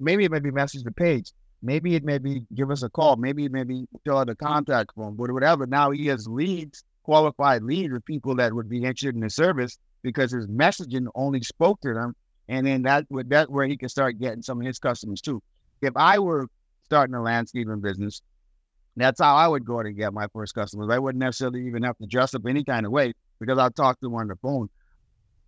Maybe 0.00 0.24
it 0.24 0.30
may 0.30 0.40
be 0.40 0.50
message 0.50 0.82
the 0.84 0.92
page. 0.92 1.32
Maybe 1.62 1.94
it 1.94 2.04
may 2.04 2.18
be 2.18 2.44
give 2.54 2.70
us 2.70 2.82
a 2.82 2.88
call. 2.88 3.16
Maybe 3.16 3.44
it 3.44 3.52
may 3.52 3.62
be 3.62 3.86
fill 4.04 4.18
out 4.18 4.28
a 4.28 4.34
contact 4.34 4.94
form, 4.94 5.16
but 5.16 5.30
whatever. 5.30 5.66
Now 5.66 5.90
he 5.92 6.06
has 6.08 6.26
leads, 6.26 6.82
qualified 7.04 7.62
leads 7.62 7.92
with 7.92 8.04
people 8.04 8.34
that 8.36 8.52
would 8.52 8.68
be 8.68 8.78
interested 8.78 9.14
in 9.14 9.20
the 9.20 9.30
service 9.30 9.78
because 10.02 10.32
his 10.32 10.48
messaging 10.48 11.06
only 11.14 11.42
spoke 11.42 11.80
to 11.82 11.94
them. 11.94 12.14
And 12.48 12.66
then 12.66 12.82
that 12.82 13.06
would 13.10 13.30
that 13.30 13.48
where 13.48 13.66
he 13.66 13.76
can 13.76 13.88
start 13.88 14.18
getting 14.18 14.42
some 14.42 14.60
of 14.60 14.66
his 14.66 14.80
customers 14.80 15.20
too. 15.20 15.40
If 15.80 15.96
I 15.96 16.18
were 16.18 16.48
starting 16.84 17.14
a 17.14 17.22
landscaping 17.22 17.80
business, 17.80 18.22
that's 18.96 19.20
how 19.20 19.36
I 19.36 19.46
would 19.46 19.64
go 19.64 19.82
to 19.82 19.92
get 19.92 20.12
my 20.12 20.26
first 20.32 20.54
customers. 20.54 20.88
I 20.90 20.98
wouldn't 20.98 21.20
necessarily 21.20 21.66
even 21.66 21.84
have 21.84 21.96
to 21.98 22.06
dress 22.06 22.34
up 22.34 22.44
any 22.46 22.64
kind 22.64 22.84
of 22.84 22.92
way 22.92 23.14
because 23.38 23.58
I'll 23.58 23.70
talk 23.70 24.00
to 24.00 24.06
them 24.06 24.14
on 24.14 24.28
the 24.28 24.36
phone. 24.36 24.68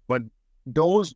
But 0.06 0.22
those, 0.64 1.14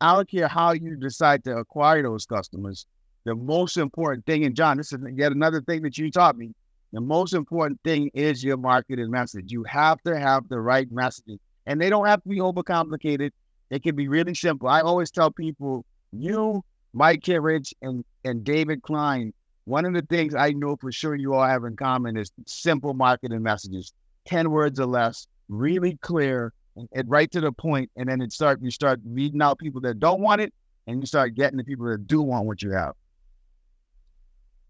I 0.00 0.16
don't 0.16 0.28
care 0.28 0.48
how 0.48 0.72
you 0.72 0.96
decide 0.96 1.44
to 1.44 1.58
acquire 1.58 2.02
those 2.02 2.26
customers 2.26 2.86
the 3.24 3.34
most 3.34 3.76
important 3.76 4.26
thing, 4.26 4.44
and 4.44 4.56
John, 4.56 4.76
this 4.76 4.92
is 4.92 5.00
yet 5.14 5.32
another 5.32 5.60
thing 5.60 5.82
that 5.82 5.96
you 5.96 6.10
taught 6.10 6.36
me. 6.36 6.52
The 6.92 7.00
most 7.00 7.34
important 7.34 7.80
thing 7.84 8.10
is 8.14 8.44
your 8.44 8.56
marketing 8.56 9.10
message. 9.10 9.50
You 9.50 9.64
have 9.64 10.02
to 10.02 10.18
have 10.18 10.48
the 10.48 10.60
right 10.60 10.90
messaging, 10.90 11.38
and 11.66 11.80
they 11.80 11.88
don't 11.88 12.06
have 12.06 12.22
to 12.22 12.28
be 12.28 12.38
overcomplicated. 12.38 13.30
It 13.70 13.82
can 13.82 13.96
be 13.96 14.08
really 14.08 14.34
simple. 14.34 14.68
I 14.68 14.80
always 14.80 15.10
tell 15.10 15.30
people, 15.30 15.86
you, 16.12 16.62
Mike 16.92 17.22
Kittredge, 17.22 17.74
and 17.80 18.04
and 18.24 18.44
David 18.44 18.82
Klein. 18.82 19.32
One 19.64 19.86
of 19.86 19.94
the 19.94 20.02
things 20.02 20.34
I 20.34 20.50
know 20.50 20.76
for 20.76 20.90
sure 20.90 21.14
you 21.14 21.34
all 21.34 21.46
have 21.46 21.64
in 21.64 21.76
common 21.76 22.16
is 22.16 22.32
simple 22.46 22.92
marketing 22.92 23.42
messages, 23.42 23.92
ten 24.26 24.50
words 24.50 24.80
or 24.80 24.86
less, 24.86 25.28
really 25.48 25.96
clear, 26.02 26.52
and, 26.76 26.88
and 26.92 27.08
right 27.08 27.30
to 27.30 27.40
the 27.40 27.52
point. 27.52 27.90
And 27.96 28.08
then 28.08 28.20
it 28.20 28.32
start 28.32 28.60
you 28.60 28.70
start 28.70 29.00
weeding 29.04 29.40
out 29.40 29.58
people 29.58 29.80
that 29.82 30.00
don't 30.00 30.20
want 30.20 30.40
it, 30.40 30.52
and 30.86 31.00
you 31.00 31.06
start 31.06 31.36
getting 31.36 31.56
the 31.56 31.64
people 31.64 31.86
that 31.86 32.06
do 32.06 32.20
want 32.20 32.46
what 32.46 32.60
you 32.60 32.72
have. 32.72 32.94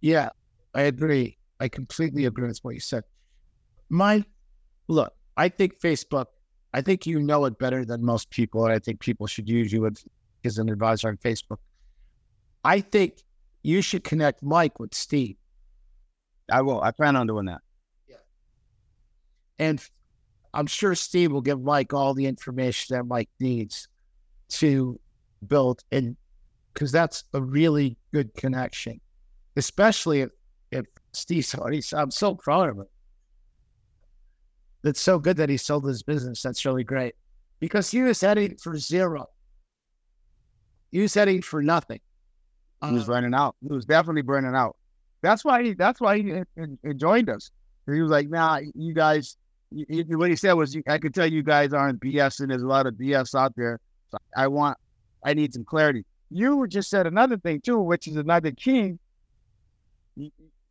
Yeah, 0.02 0.28
I 0.74 0.82
agree. 0.82 1.38
I 1.60 1.68
completely 1.68 2.26
agree 2.26 2.48
with 2.48 2.58
what 2.62 2.74
you 2.74 2.80
said. 2.80 3.04
My 3.88 4.24
look, 4.88 5.14
I 5.36 5.48
think 5.48 5.80
Facebook, 5.80 6.26
I 6.74 6.82
think 6.82 7.06
you 7.06 7.20
know 7.20 7.44
it 7.46 7.58
better 7.58 7.84
than 7.84 8.04
most 8.04 8.28
people, 8.30 8.64
and 8.64 8.74
I 8.74 8.78
think 8.78 9.00
people 9.00 9.26
should 9.26 9.48
use 9.48 9.72
you 9.72 9.88
as 10.44 10.58
an 10.58 10.68
advisor 10.68 11.08
on 11.08 11.16
Facebook. 11.16 11.58
I 12.64 12.80
think 12.80 13.22
you 13.62 13.80
should 13.80 14.04
connect 14.04 14.42
Mike 14.42 14.78
with 14.78 14.94
Steve. 14.94 15.36
I 16.50 16.62
will. 16.62 16.82
I 16.82 16.90
plan 16.90 17.16
on 17.16 17.26
doing 17.26 17.46
that. 17.46 17.60
Yeah. 18.08 18.16
And 19.58 19.88
I'm 20.52 20.66
sure 20.66 20.94
Steve 20.94 21.32
will 21.32 21.40
give 21.40 21.62
Mike 21.62 21.94
all 21.94 22.12
the 22.12 22.26
information 22.26 22.96
that 22.96 23.04
Mike 23.04 23.30
needs 23.40 23.88
to 24.50 25.00
build 25.46 25.82
and 25.90 26.16
because 26.72 26.92
that's 26.92 27.24
a 27.34 27.40
really 27.42 27.96
good 28.12 28.34
connection, 28.34 29.00
especially 29.56 30.20
if, 30.22 30.30
if 30.70 30.86
Steve's 31.12 31.54
already. 31.54 31.82
I'm 31.92 32.10
so 32.10 32.34
proud 32.34 32.70
of 32.70 32.78
him. 32.78 32.86
That's 34.82 35.00
so 35.00 35.18
good 35.18 35.36
that 35.36 35.48
he 35.48 35.56
sold 35.56 35.86
his 35.86 36.02
business. 36.02 36.42
That's 36.42 36.64
really 36.64 36.84
great 36.84 37.14
because 37.60 37.90
he 37.90 38.02
was 38.02 38.20
heading 38.20 38.56
for 38.56 38.76
zero. 38.76 39.26
He 40.90 41.00
was 41.00 41.14
heading 41.14 41.40
for 41.40 41.62
nothing. 41.62 42.00
He 42.84 42.92
was 42.92 43.08
uh, 43.08 43.12
running 43.12 43.34
out. 43.34 43.54
He 43.62 43.72
was 43.72 43.84
definitely 43.84 44.22
burning 44.22 44.56
out. 44.56 44.76
That's 45.22 45.44
why 45.44 45.62
he. 45.62 45.74
That's 45.74 46.00
why 46.00 46.18
he, 46.18 46.42
he 46.82 46.94
joined 46.94 47.30
us. 47.30 47.52
He 47.86 48.00
was 48.00 48.10
like, 48.10 48.28
"Nah, 48.28 48.60
you 48.74 48.92
guys." 48.92 49.36
He, 49.70 50.02
what 50.08 50.28
he 50.28 50.36
said 50.36 50.54
was, 50.54 50.76
"I 50.88 50.98
could 50.98 51.14
tell 51.14 51.26
you 51.26 51.44
guys 51.44 51.72
aren't 51.72 52.00
BSing. 52.00 52.48
There's 52.48 52.62
a 52.62 52.66
lot 52.66 52.86
of 52.86 52.94
BS 52.94 53.38
out 53.38 53.54
there. 53.56 53.78
So 54.10 54.18
I 54.36 54.48
want, 54.48 54.76
I 55.24 55.34
need 55.34 55.54
some 55.54 55.64
clarity." 55.64 56.04
You 56.30 56.66
just 56.66 56.90
said 56.90 57.06
another 57.06 57.36
thing 57.36 57.60
too, 57.60 57.78
which 57.78 58.08
is 58.08 58.16
another 58.16 58.50
key. 58.50 58.98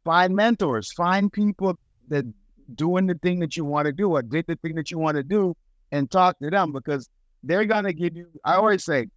Find 0.03 0.35
mentors. 0.35 0.91
Find 0.93 1.31
people 1.31 1.77
that 2.07 2.25
doing 2.75 3.07
the 3.07 3.15
thing 3.15 3.39
that 3.39 3.57
you 3.57 3.65
want 3.65 3.85
to 3.85 3.91
do 3.91 4.11
or 4.11 4.21
did 4.21 4.45
the 4.47 4.55
thing 4.55 4.75
that 4.75 4.91
you 4.91 4.97
want 4.97 5.17
to 5.17 5.23
do, 5.23 5.55
and 5.91 6.09
talk 6.09 6.39
to 6.39 6.49
them 6.49 6.71
because 6.71 7.09
they're 7.43 7.65
gonna 7.65 7.93
give 7.93 8.15
you. 8.15 8.27
I 8.43 8.55
always 8.55 8.83
say, 8.83 9.07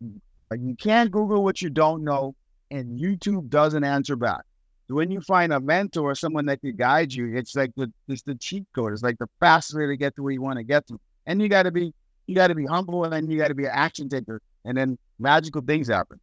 you 0.00 0.76
can't 0.76 1.10
Google 1.10 1.42
what 1.42 1.62
you 1.62 1.70
don't 1.70 2.04
know, 2.04 2.34
and 2.70 2.98
YouTube 2.98 3.48
doesn't 3.48 3.84
answer 3.84 4.16
back. 4.16 4.42
When 4.88 5.10
you 5.10 5.20
find 5.20 5.52
a 5.52 5.60
mentor, 5.60 6.10
or 6.10 6.14
someone 6.14 6.46
that 6.46 6.60
can 6.60 6.74
guide 6.76 7.12
you, 7.12 7.36
it's 7.36 7.54
like 7.54 7.70
the 7.76 7.92
it's 8.08 8.22
the 8.22 8.34
cheat 8.34 8.66
code. 8.74 8.92
It's 8.92 9.02
like 9.02 9.18
the 9.18 9.28
fastest 9.38 9.78
way 9.78 9.86
to 9.86 9.96
get 9.96 10.16
to 10.16 10.22
where 10.22 10.32
you 10.32 10.42
want 10.42 10.58
to 10.58 10.64
get 10.64 10.86
to. 10.88 10.98
And 11.26 11.40
you 11.40 11.48
got 11.48 11.64
to 11.64 11.70
be 11.70 11.92
you 12.26 12.34
got 12.34 12.48
to 12.48 12.54
be 12.54 12.66
humble, 12.66 13.04
and 13.04 13.12
then 13.12 13.30
you 13.30 13.38
got 13.38 13.48
to 13.48 13.54
be 13.54 13.66
an 13.66 13.72
action 13.72 14.08
taker, 14.08 14.40
and 14.64 14.76
then 14.76 14.98
magical 15.18 15.62
things 15.62 15.88
happen. 15.88 16.18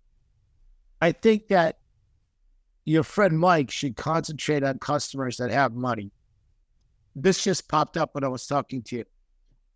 I 1.01 1.11
think 1.11 1.47
that 1.49 1.77
your 2.87 3.03
friend 3.03 3.37
Mike 3.37 3.69
should 3.69 3.97
concentrate 3.97 4.63
on 4.63 4.79
customers 4.79 5.35
that 5.37 5.51
have 5.51 5.73
money. 5.73 6.09
This 7.17 7.43
just 7.43 7.67
popped 7.67 7.97
up 7.97 8.15
when 8.15 8.23
I 8.23 8.29
was 8.29 8.47
talking 8.47 8.81
to 8.83 8.97
you. 8.97 9.05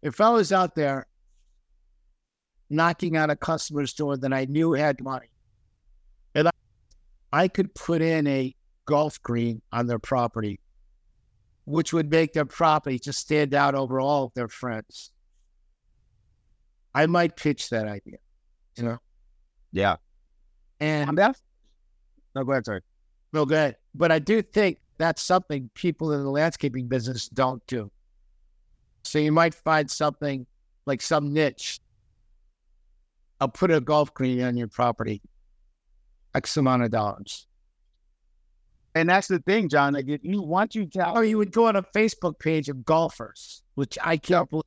If 0.02 0.22
I 0.22 0.30
was 0.30 0.54
out 0.54 0.76
there 0.76 1.08
knocking 2.70 3.18
on 3.18 3.30
a 3.30 3.36
customer's 3.36 3.92
door 3.94 4.16
that 4.16 4.32
I 4.32 4.46
knew 4.46 4.72
had 4.72 5.04
money. 5.04 5.30
And 6.36 6.48
I, 6.48 6.52
I 7.34 7.48
could 7.50 7.76
put 7.76 8.02
in 8.02 8.26
a 8.28 8.56
golf 8.86 9.22
green 9.22 9.62
on 9.74 9.88
their 9.88 10.00
property, 10.00 10.62
which 11.66 11.92
would 11.92 12.10
make 12.10 12.32
their 12.32 12.46
property 12.46 12.98
just 12.98 13.20
stand 13.20 13.54
out 13.54 13.76
over 13.76 14.00
all 14.00 14.24
of 14.24 14.34
their 14.36 14.48
friends. 14.48 15.12
I 16.96 17.08
might 17.08 17.36
pitch 17.36 17.70
that 17.72 17.90
idea, 17.90 18.20
you 18.78 18.84
know? 18.84 19.00
Yeah. 19.74 19.98
And 20.80 21.18
that's 21.18 21.42
no, 22.34 22.46
go 22.46 22.54
ahead, 22.54 22.66
sorry. 22.66 22.82
No, 23.34 23.46
good. 23.46 23.76
But 23.96 24.12
I 24.12 24.20
do 24.20 24.42
think 24.42 24.80
that's 24.98 25.22
something 25.22 25.70
people 25.74 26.12
in 26.14 26.24
the 26.24 26.30
landscaping 26.30 26.88
business 26.88 27.28
don't 27.30 27.66
do. 27.68 27.92
So 29.04 29.20
you 29.20 29.32
might 29.32 29.54
find 29.54 29.90
something 29.90 30.46
like 30.86 31.02
some 31.02 31.34
niche 31.34 31.80
I'll 33.42 33.50
put 33.50 33.72
a 33.72 33.82
golf 33.82 34.14
green 34.14 34.44
on 34.44 34.56
your 34.56 34.68
property, 34.68 35.20
X 36.36 36.56
amount 36.58 36.84
of 36.84 36.92
dollars. 36.92 37.48
And 38.94 39.10
that's 39.10 39.28
the 39.28 39.40
thing, 39.40 39.68
John. 39.68 39.94
Like 39.94 40.08
if 40.08 40.24
you 40.24 40.44
want 40.44 40.76
you 40.76 40.86
to, 40.86 41.10
or 41.10 41.18
oh, 41.18 41.22
you 41.22 41.40
would 41.40 41.52
go 41.52 41.66
on 41.66 41.76
a 41.76 41.82
Facebook 41.82 42.38
page 42.38 42.70
of 42.70 42.86
golfers, 42.86 43.64
which 43.74 43.98
I 44.04 44.18
can't 44.18 44.48
believe 44.48 44.64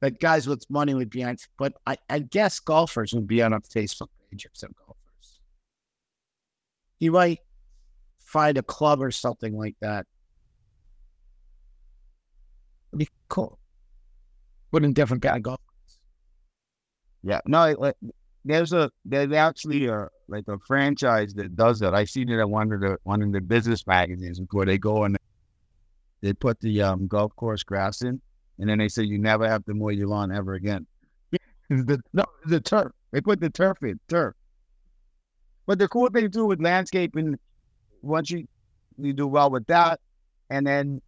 that 0.00 0.20
guys 0.20 0.46
with 0.46 0.64
money 0.70 0.94
would 0.94 1.10
be 1.10 1.24
on. 1.24 1.38
But 1.58 1.72
I, 1.88 1.96
I 2.08 2.20
guess 2.20 2.60
golfers 2.60 3.12
would 3.14 3.26
be 3.26 3.42
on 3.42 3.52
a 3.52 3.60
Facebook 3.60 4.08
page 4.30 4.44
of 4.44 4.52
some 4.54 4.70
golfers. 4.78 5.40
You 7.00 7.10
might 7.10 7.40
find 8.28 8.58
a 8.58 8.62
club 8.62 9.02
or 9.02 9.10
something 9.10 9.56
like 9.56 9.74
that. 9.80 10.06
It'd 12.92 12.98
be 12.98 13.08
cool. 13.28 13.58
Put 14.70 14.84
in 14.84 14.92
different 14.92 15.22
kind 15.22 15.36
of 15.36 15.42
golf. 15.42 15.60
Yeah, 17.22 17.40
no, 17.46 17.74
like, 17.78 17.96
there's 18.44 18.72
a 18.72 18.90
there's 19.04 19.32
actually 19.32 19.86
a 19.86 20.08
like 20.28 20.44
a 20.48 20.58
franchise 20.66 21.34
that 21.34 21.56
does 21.56 21.80
that. 21.80 21.94
I 21.94 22.04
seen 22.04 22.28
it 22.28 22.38
at 22.38 22.48
one 22.48 22.72
of 22.72 22.80
the 22.80 22.98
one 23.02 23.22
of 23.22 23.32
the 23.32 23.40
business 23.40 23.86
magazines 23.86 24.40
where 24.50 24.66
they 24.66 24.78
go 24.78 25.04
and 25.04 25.16
they 26.20 26.32
put 26.32 26.60
the 26.60 26.82
um, 26.82 27.06
golf 27.06 27.34
course 27.36 27.62
grass 27.62 28.02
in, 28.02 28.20
and 28.58 28.68
then 28.68 28.78
they 28.78 28.88
say 28.88 29.02
you 29.02 29.18
never 29.18 29.48
have 29.48 29.64
to 29.64 29.74
mow 29.74 29.88
your 29.88 30.08
lawn 30.08 30.30
ever 30.30 30.54
again. 30.54 30.86
the 31.70 32.00
no, 32.12 32.24
the 32.46 32.60
turf. 32.60 32.92
They 33.10 33.20
put 33.20 33.40
the 33.40 33.50
turf 33.50 33.78
in 33.82 33.98
turf. 34.08 34.34
But 35.66 35.78
the 35.78 35.88
cool 35.88 36.08
thing 36.08 36.30
too 36.30 36.46
with 36.46 36.62
landscaping, 36.62 37.38
once 38.02 38.30
you 38.30 38.46
you 38.96 39.12
do 39.12 39.26
well 39.26 39.50
with 39.50 39.66
that, 39.66 40.00
and 40.50 40.66
then 40.66 41.00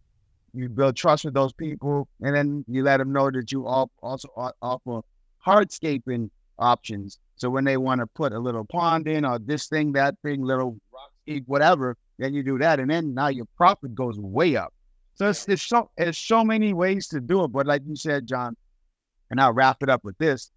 you 0.53 0.69
build 0.69 0.95
trust 0.95 1.25
with 1.25 1.33
those 1.33 1.53
people, 1.53 2.07
and 2.21 2.35
then 2.35 2.65
you 2.67 2.83
let 2.83 2.97
them 2.97 3.11
know 3.11 3.29
that 3.31 3.51
you 3.51 3.65
also 3.65 4.53
offer 4.61 5.01
hardscaping 5.45 6.29
options. 6.59 7.19
So 7.35 7.49
when 7.49 7.63
they 7.63 7.77
want 7.77 8.01
to 8.01 8.07
put 8.07 8.33
a 8.33 8.39
little 8.39 8.65
pond 8.65 9.07
in 9.07 9.25
or 9.25 9.39
this 9.39 9.67
thing, 9.67 9.93
that 9.93 10.15
thing, 10.23 10.43
little 10.43 10.77
rock 10.93 11.41
whatever, 11.47 11.97
then 12.19 12.33
you 12.33 12.43
do 12.43 12.57
that, 12.59 12.79
and 12.79 12.89
then 12.89 13.13
now 13.13 13.27
your 13.29 13.45
profit 13.57 13.95
goes 13.95 14.19
way 14.19 14.55
up. 14.55 14.73
So 15.15 15.29
it's, 15.29 15.47
it's 15.47 15.61
so 15.61 15.89
it's 15.97 16.17
so 16.17 16.43
many 16.43 16.73
ways 16.73 17.07
to 17.09 17.19
do 17.19 17.43
it. 17.43 17.49
But 17.49 17.67
like 17.67 17.83
you 17.87 17.95
said, 17.95 18.27
John, 18.27 18.55
and 19.29 19.39
I'll 19.39 19.53
wrap 19.53 19.77
it 19.81 19.89
up 19.89 20.03
with 20.03 20.17
this: 20.17 20.51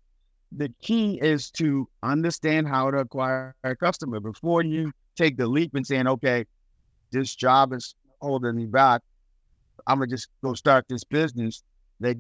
the 0.57 0.73
key 0.81 1.19
is 1.21 1.51
to 1.53 1.89
understand 2.03 2.69
how 2.69 2.91
to 2.91 2.99
acquire 2.99 3.55
a 3.65 3.75
customer 3.75 4.21
before 4.21 4.63
you 4.63 4.93
take 5.17 5.37
the 5.37 5.47
leap 5.47 5.75
and 5.75 5.87
saying, 5.87 6.07
"Okay, 6.07 6.45
this 7.11 7.35
job 7.35 7.73
is 7.73 7.95
holding 8.21 8.57
me 8.57 8.67
back. 8.67 9.03
I'm 9.87 9.99
gonna 9.99 10.11
just 10.11 10.29
go 10.43 10.55
start 10.55 10.87
this 10.89 11.05
business." 11.05 11.63
They 12.01 12.17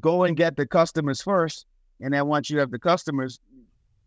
go 0.00 0.24
and 0.24 0.36
get 0.36 0.56
the 0.56 0.66
customers 0.66 1.22
first, 1.22 1.66
and 2.00 2.14
then 2.14 2.26
once 2.26 2.50
you 2.50 2.58
have 2.58 2.70
the 2.70 2.78
customers, 2.78 3.38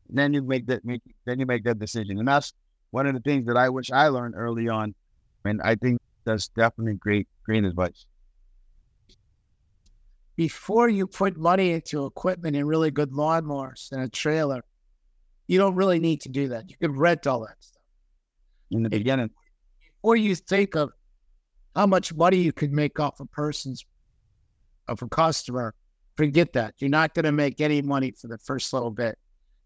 then 0.09 0.33
you 0.33 0.41
make 0.41 0.65
that 0.67 0.85
make 0.85 1.01
then 1.25 1.39
you 1.39 1.45
make 1.45 1.63
that 1.63 1.79
decision. 1.79 2.19
And 2.19 2.27
that's 2.27 2.53
one 2.91 3.05
of 3.05 3.13
the 3.13 3.21
things 3.21 3.45
that 3.47 3.57
I 3.57 3.69
wish 3.69 3.91
I 3.91 4.07
learned 4.07 4.35
early 4.35 4.69
on. 4.69 4.95
And 5.45 5.61
I 5.61 5.75
think 5.75 5.99
that's 6.23 6.47
definitely 6.49 6.95
great, 6.95 7.27
great 7.43 7.63
advice. 7.63 8.05
Before 10.37 10.87
you 10.87 11.07
put 11.07 11.35
money 11.35 11.71
into 11.71 12.05
equipment 12.05 12.55
and 12.55 12.67
really 12.67 12.91
good 12.91 13.11
lawnmowers 13.11 13.91
and 13.91 14.03
a 14.03 14.07
trailer, 14.07 14.63
you 15.47 15.57
don't 15.57 15.75
really 15.75 15.99
need 15.99 16.21
to 16.21 16.29
do 16.29 16.47
that. 16.49 16.69
You 16.69 16.77
can 16.77 16.91
rent 16.93 17.27
all 17.27 17.41
that 17.41 17.55
stuff. 17.59 17.81
In 18.71 18.83
the 18.83 18.89
beginning. 18.89 19.31
Or 20.03 20.15
you 20.15 20.35
think 20.35 20.75
of 20.75 20.91
how 21.75 21.87
much 21.87 22.13
money 22.13 22.37
you 22.37 22.53
could 22.53 22.71
make 22.71 22.99
off 22.99 23.19
a 23.19 23.25
person's 23.25 23.85
of 24.87 25.01
a 25.01 25.07
customer 25.09 25.73
forget 26.17 26.53
that. 26.53 26.73
You're 26.79 26.89
not 26.89 27.13
going 27.13 27.25
to 27.25 27.31
make 27.31 27.61
any 27.61 27.81
money 27.81 28.11
for 28.11 28.27
the 28.27 28.37
first 28.39 28.73
little 28.73 28.91
bit 28.91 29.17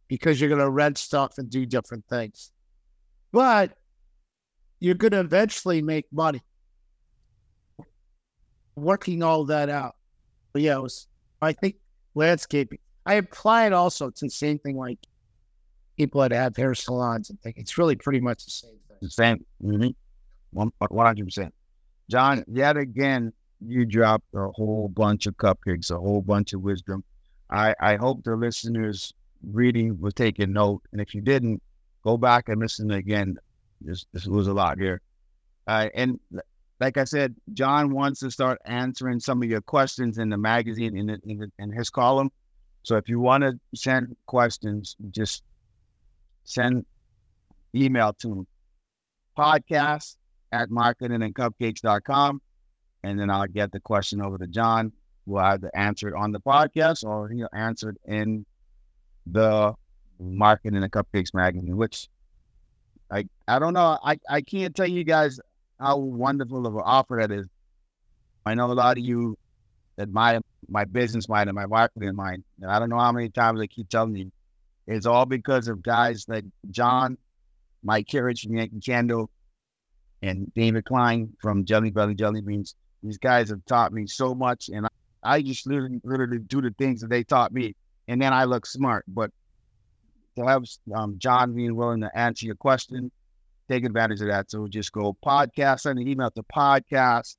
because 0.08 0.40
you're 0.40 0.50
going 0.50 0.62
to 0.62 0.70
rent 0.70 0.98
stuff 0.98 1.38
and 1.38 1.50
do 1.50 1.66
different 1.66 2.06
things. 2.08 2.52
But 3.32 3.74
you're 4.80 4.96
going 4.96 5.12
to 5.14 5.22
eventually 5.22 5.82
make 5.82 6.06
money 6.12 6.42
working 8.76 9.24
all 9.24 9.46
that 9.46 9.70
out. 9.70 9.96
Yeah, 10.54 10.86
I 11.42 11.54
think 11.54 11.76
landscaping. 12.16 12.80
I 13.06 13.16
apply 13.16 13.68
it 13.68 13.74
also 13.74 14.10
to 14.10 14.26
the 14.26 14.30
same 14.30 14.60
thing 14.60 14.78
like 14.78 15.00
people 15.98 16.22
that 16.22 16.32
have 16.32 16.56
hair 16.56 16.76
salons 16.76 17.30
and 17.30 17.40
think 17.42 17.58
it's 17.58 17.78
really 17.78 17.96
pretty 17.96 18.20
much 18.20 18.46
the 18.46 18.52
same 18.52 18.78
thing. 18.88 18.98
The 19.02 19.10
same. 19.10 19.46
Mm-hmm. 19.64 19.90
100%. 20.56 21.52
John, 22.10 22.44
yet 22.48 22.78
again, 22.78 23.32
you 23.66 23.86
dropped 23.86 24.26
a 24.36 24.50
whole 24.50 24.90
bunch 24.90 25.28
of 25.28 25.38
cupcakes, 25.38 25.92
a 25.92 25.98
whole 25.98 26.22
bunch 26.22 26.54
of 26.54 26.62
wisdom. 26.62 27.04
I, 27.50 27.76
I 27.80 27.96
hope 27.96 28.24
the 28.24 28.36
listeners 28.36 29.14
reading 29.52 30.00
was 30.00 30.14
taking 30.14 30.54
note. 30.54 30.82
And 30.92 31.02
if 31.02 31.14
you 31.14 31.22
didn't, 31.22 31.62
go 32.04 32.18
back 32.18 32.50
and 32.50 32.60
listen 32.60 32.92
again. 32.92 33.38
This, 33.80 34.06
this 34.14 34.26
was 34.26 34.48
a 34.48 34.54
lot 34.54 34.78
here. 34.78 35.02
Uh, 35.68 35.90
and 35.94 36.20
like 36.82 36.98
I 36.98 37.04
said, 37.04 37.36
John 37.54 37.91
wants 37.91 38.22
to 38.22 38.32
start 38.32 38.60
answering 38.65 39.20
some 39.20 39.44
of 39.44 39.48
your 39.48 39.62
questions 39.62 40.17
in 40.17 40.30
the 40.30 40.38
magazine 40.38 40.98
in, 40.98 41.06
the, 41.06 41.22
in, 41.24 41.38
the, 41.38 41.52
in 41.60 41.72
his 41.72 41.91
column. 41.91 42.32
So 42.82 42.98
if 42.98 43.08
you 43.08 43.20
want 43.20 43.44
to 43.44 43.54
send 43.76 44.15
questions, 44.26 44.96
just 45.12 45.44
send 46.44 46.86
email 47.76 48.13
to. 48.22 48.48
Podcast 49.38 50.17
at 50.52 50.70
marketingandcupcakes.com 50.70 52.41
and 53.04 53.20
then 53.20 53.30
I'll 53.30 53.48
get 53.48 53.72
the 53.72 53.80
question 53.80 54.20
over 54.20 54.38
to 54.39 54.48
John. 54.48 54.91
We'll 55.26 55.44
either 55.44 55.72
answer 55.76 56.10
it 56.10 56.15
on 56.15 56.32
the 56.32 56.39
podcast 56.39 57.06
or 57.08 57.30
he'll 57.30 57.48
answer 57.54 57.91
it 57.91 57.98
in 58.12 58.46
the 59.28 59.74
marketing 60.20 60.84
and 60.84 60.91
cupcakes 60.91 61.34
magazine, 61.34 61.78
which 61.78 62.10
I 63.12 63.26
I 63.48 63.60
don't 63.60 63.74
know. 63.74 64.00
I, 64.04 64.20
I 64.28 64.41
can't 64.41 64.76
tell 64.76 64.88
you 64.88 65.04
guys 65.04 65.39
how 65.82 65.98
wonderful 65.98 66.67
of 66.67 66.76
an 66.76 66.82
offer 66.84 67.17
that 67.20 67.32
is. 67.32 67.48
I 68.46 68.54
know 68.54 68.72
a 68.72 68.74
lot 68.74 68.98
of 68.98 69.04
you 69.04 69.38
admire 70.00 70.41
my 70.70 70.86
business 70.86 71.28
mind 71.28 71.50
and 71.50 71.56
my 71.56 71.65
marketing 71.65 72.15
mind. 72.15 72.44
And 72.62 72.72
I 72.72 72.80
don't 72.80 72.89
know 72.89 73.00
how 73.00 73.12
many 73.12 73.30
times 73.30 73.60
I 73.60 73.67
keep 73.67 73.89
telling 73.89 74.15
you, 74.15 74.32
it's 74.88 75.06
all 75.06 75.26
because 75.26 75.67
of 75.67 75.82
guys 75.82 76.26
like 76.28 76.46
John, 76.70 77.17
Mike 77.84 78.08
Kittredge 78.08 78.44
from 78.44 78.56
Yankee 78.56 78.80
Candle, 78.80 79.30
and 80.22 80.54
David 80.54 80.86
Klein 80.86 81.34
from 81.41 81.65
Jelly 81.65 81.89
Belly 81.89 82.13
Jelly 82.13 82.41
Beans. 82.41 82.76
These 83.04 83.17
guys 83.17 83.50
have 83.50 83.65
taught 83.65 83.91
me 83.91 84.06
so 84.06 84.36
much, 84.36 84.70
and 84.70 84.86
I, 84.86 84.89
I 85.24 85.41
just 85.41 85.65
literally, 85.65 86.00
literally 86.04 86.38
do 86.39 86.62
the 86.62 86.74
things 86.78 87.02
that 87.02 87.10
they 87.10 87.24
taught 87.24 87.52
me, 87.52 87.76
and 88.08 88.22
then 88.22 88.34
I 88.34 88.44
look 88.44 88.67
smart. 88.67 89.06
But 89.08 89.32
to 90.38 90.46
have 90.46 90.63
um, 90.94 91.15
John 91.17 91.56
being 91.56 91.76
willing 91.76 92.02
to 92.02 92.17
answer 92.17 92.46
your 92.46 92.56
question, 92.56 93.12
take 93.72 93.86
advantage 93.86 94.22
of 94.22 94.28
that. 94.28 94.52
So 94.52 94.68
just 94.68 94.92
go 94.92 95.16
podcast, 95.26 95.82
send 95.82 96.00
an 96.00 96.08
email 96.08 96.30
to 96.32 96.44
podcast 96.44 97.38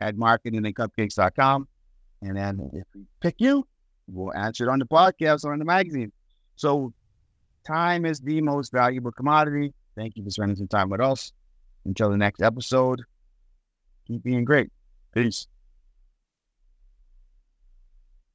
at 0.00 0.16
marketingandcupcakes.com. 0.16 1.68
And 2.22 2.36
then 2.36 2.70
if 2.72 2.86
we 2.94 3.02
pick 3.20 3.36
you, 3.38 3.66
we'll 4.06 4.34
answer 4.34 4.64
it 4.64 4.70
on 4.70 4.78
the 4.78 4.86
podcast 4.86 5.44
or 5.44 5.52
in 5.52 5.58
the 5.58 5.64
magazine. 5.64 6.12
So 6.56 6.92
time 7.66 8.06
is 8.06 8.20
the 8.20 8.40
most 8.40 8.72
valuable 8.72 9.12
commodity. 9.12 9.72
Thank 9.96 10.16
you 10.16 10.24
for 10.24 10.30
spending 10.30 10.56
some 10.56 10.68
time 10.68 10.88
with 10.90 11.00
us. 11.00 11.32
Until 11.84 12.10
the 12.10 12.16
next 12.16 12.40
episode, 12.40 13.02
keep 14.06 14.22
being 14.22 14.44
great. 14.44 14.70
Peace. 15.14 15.46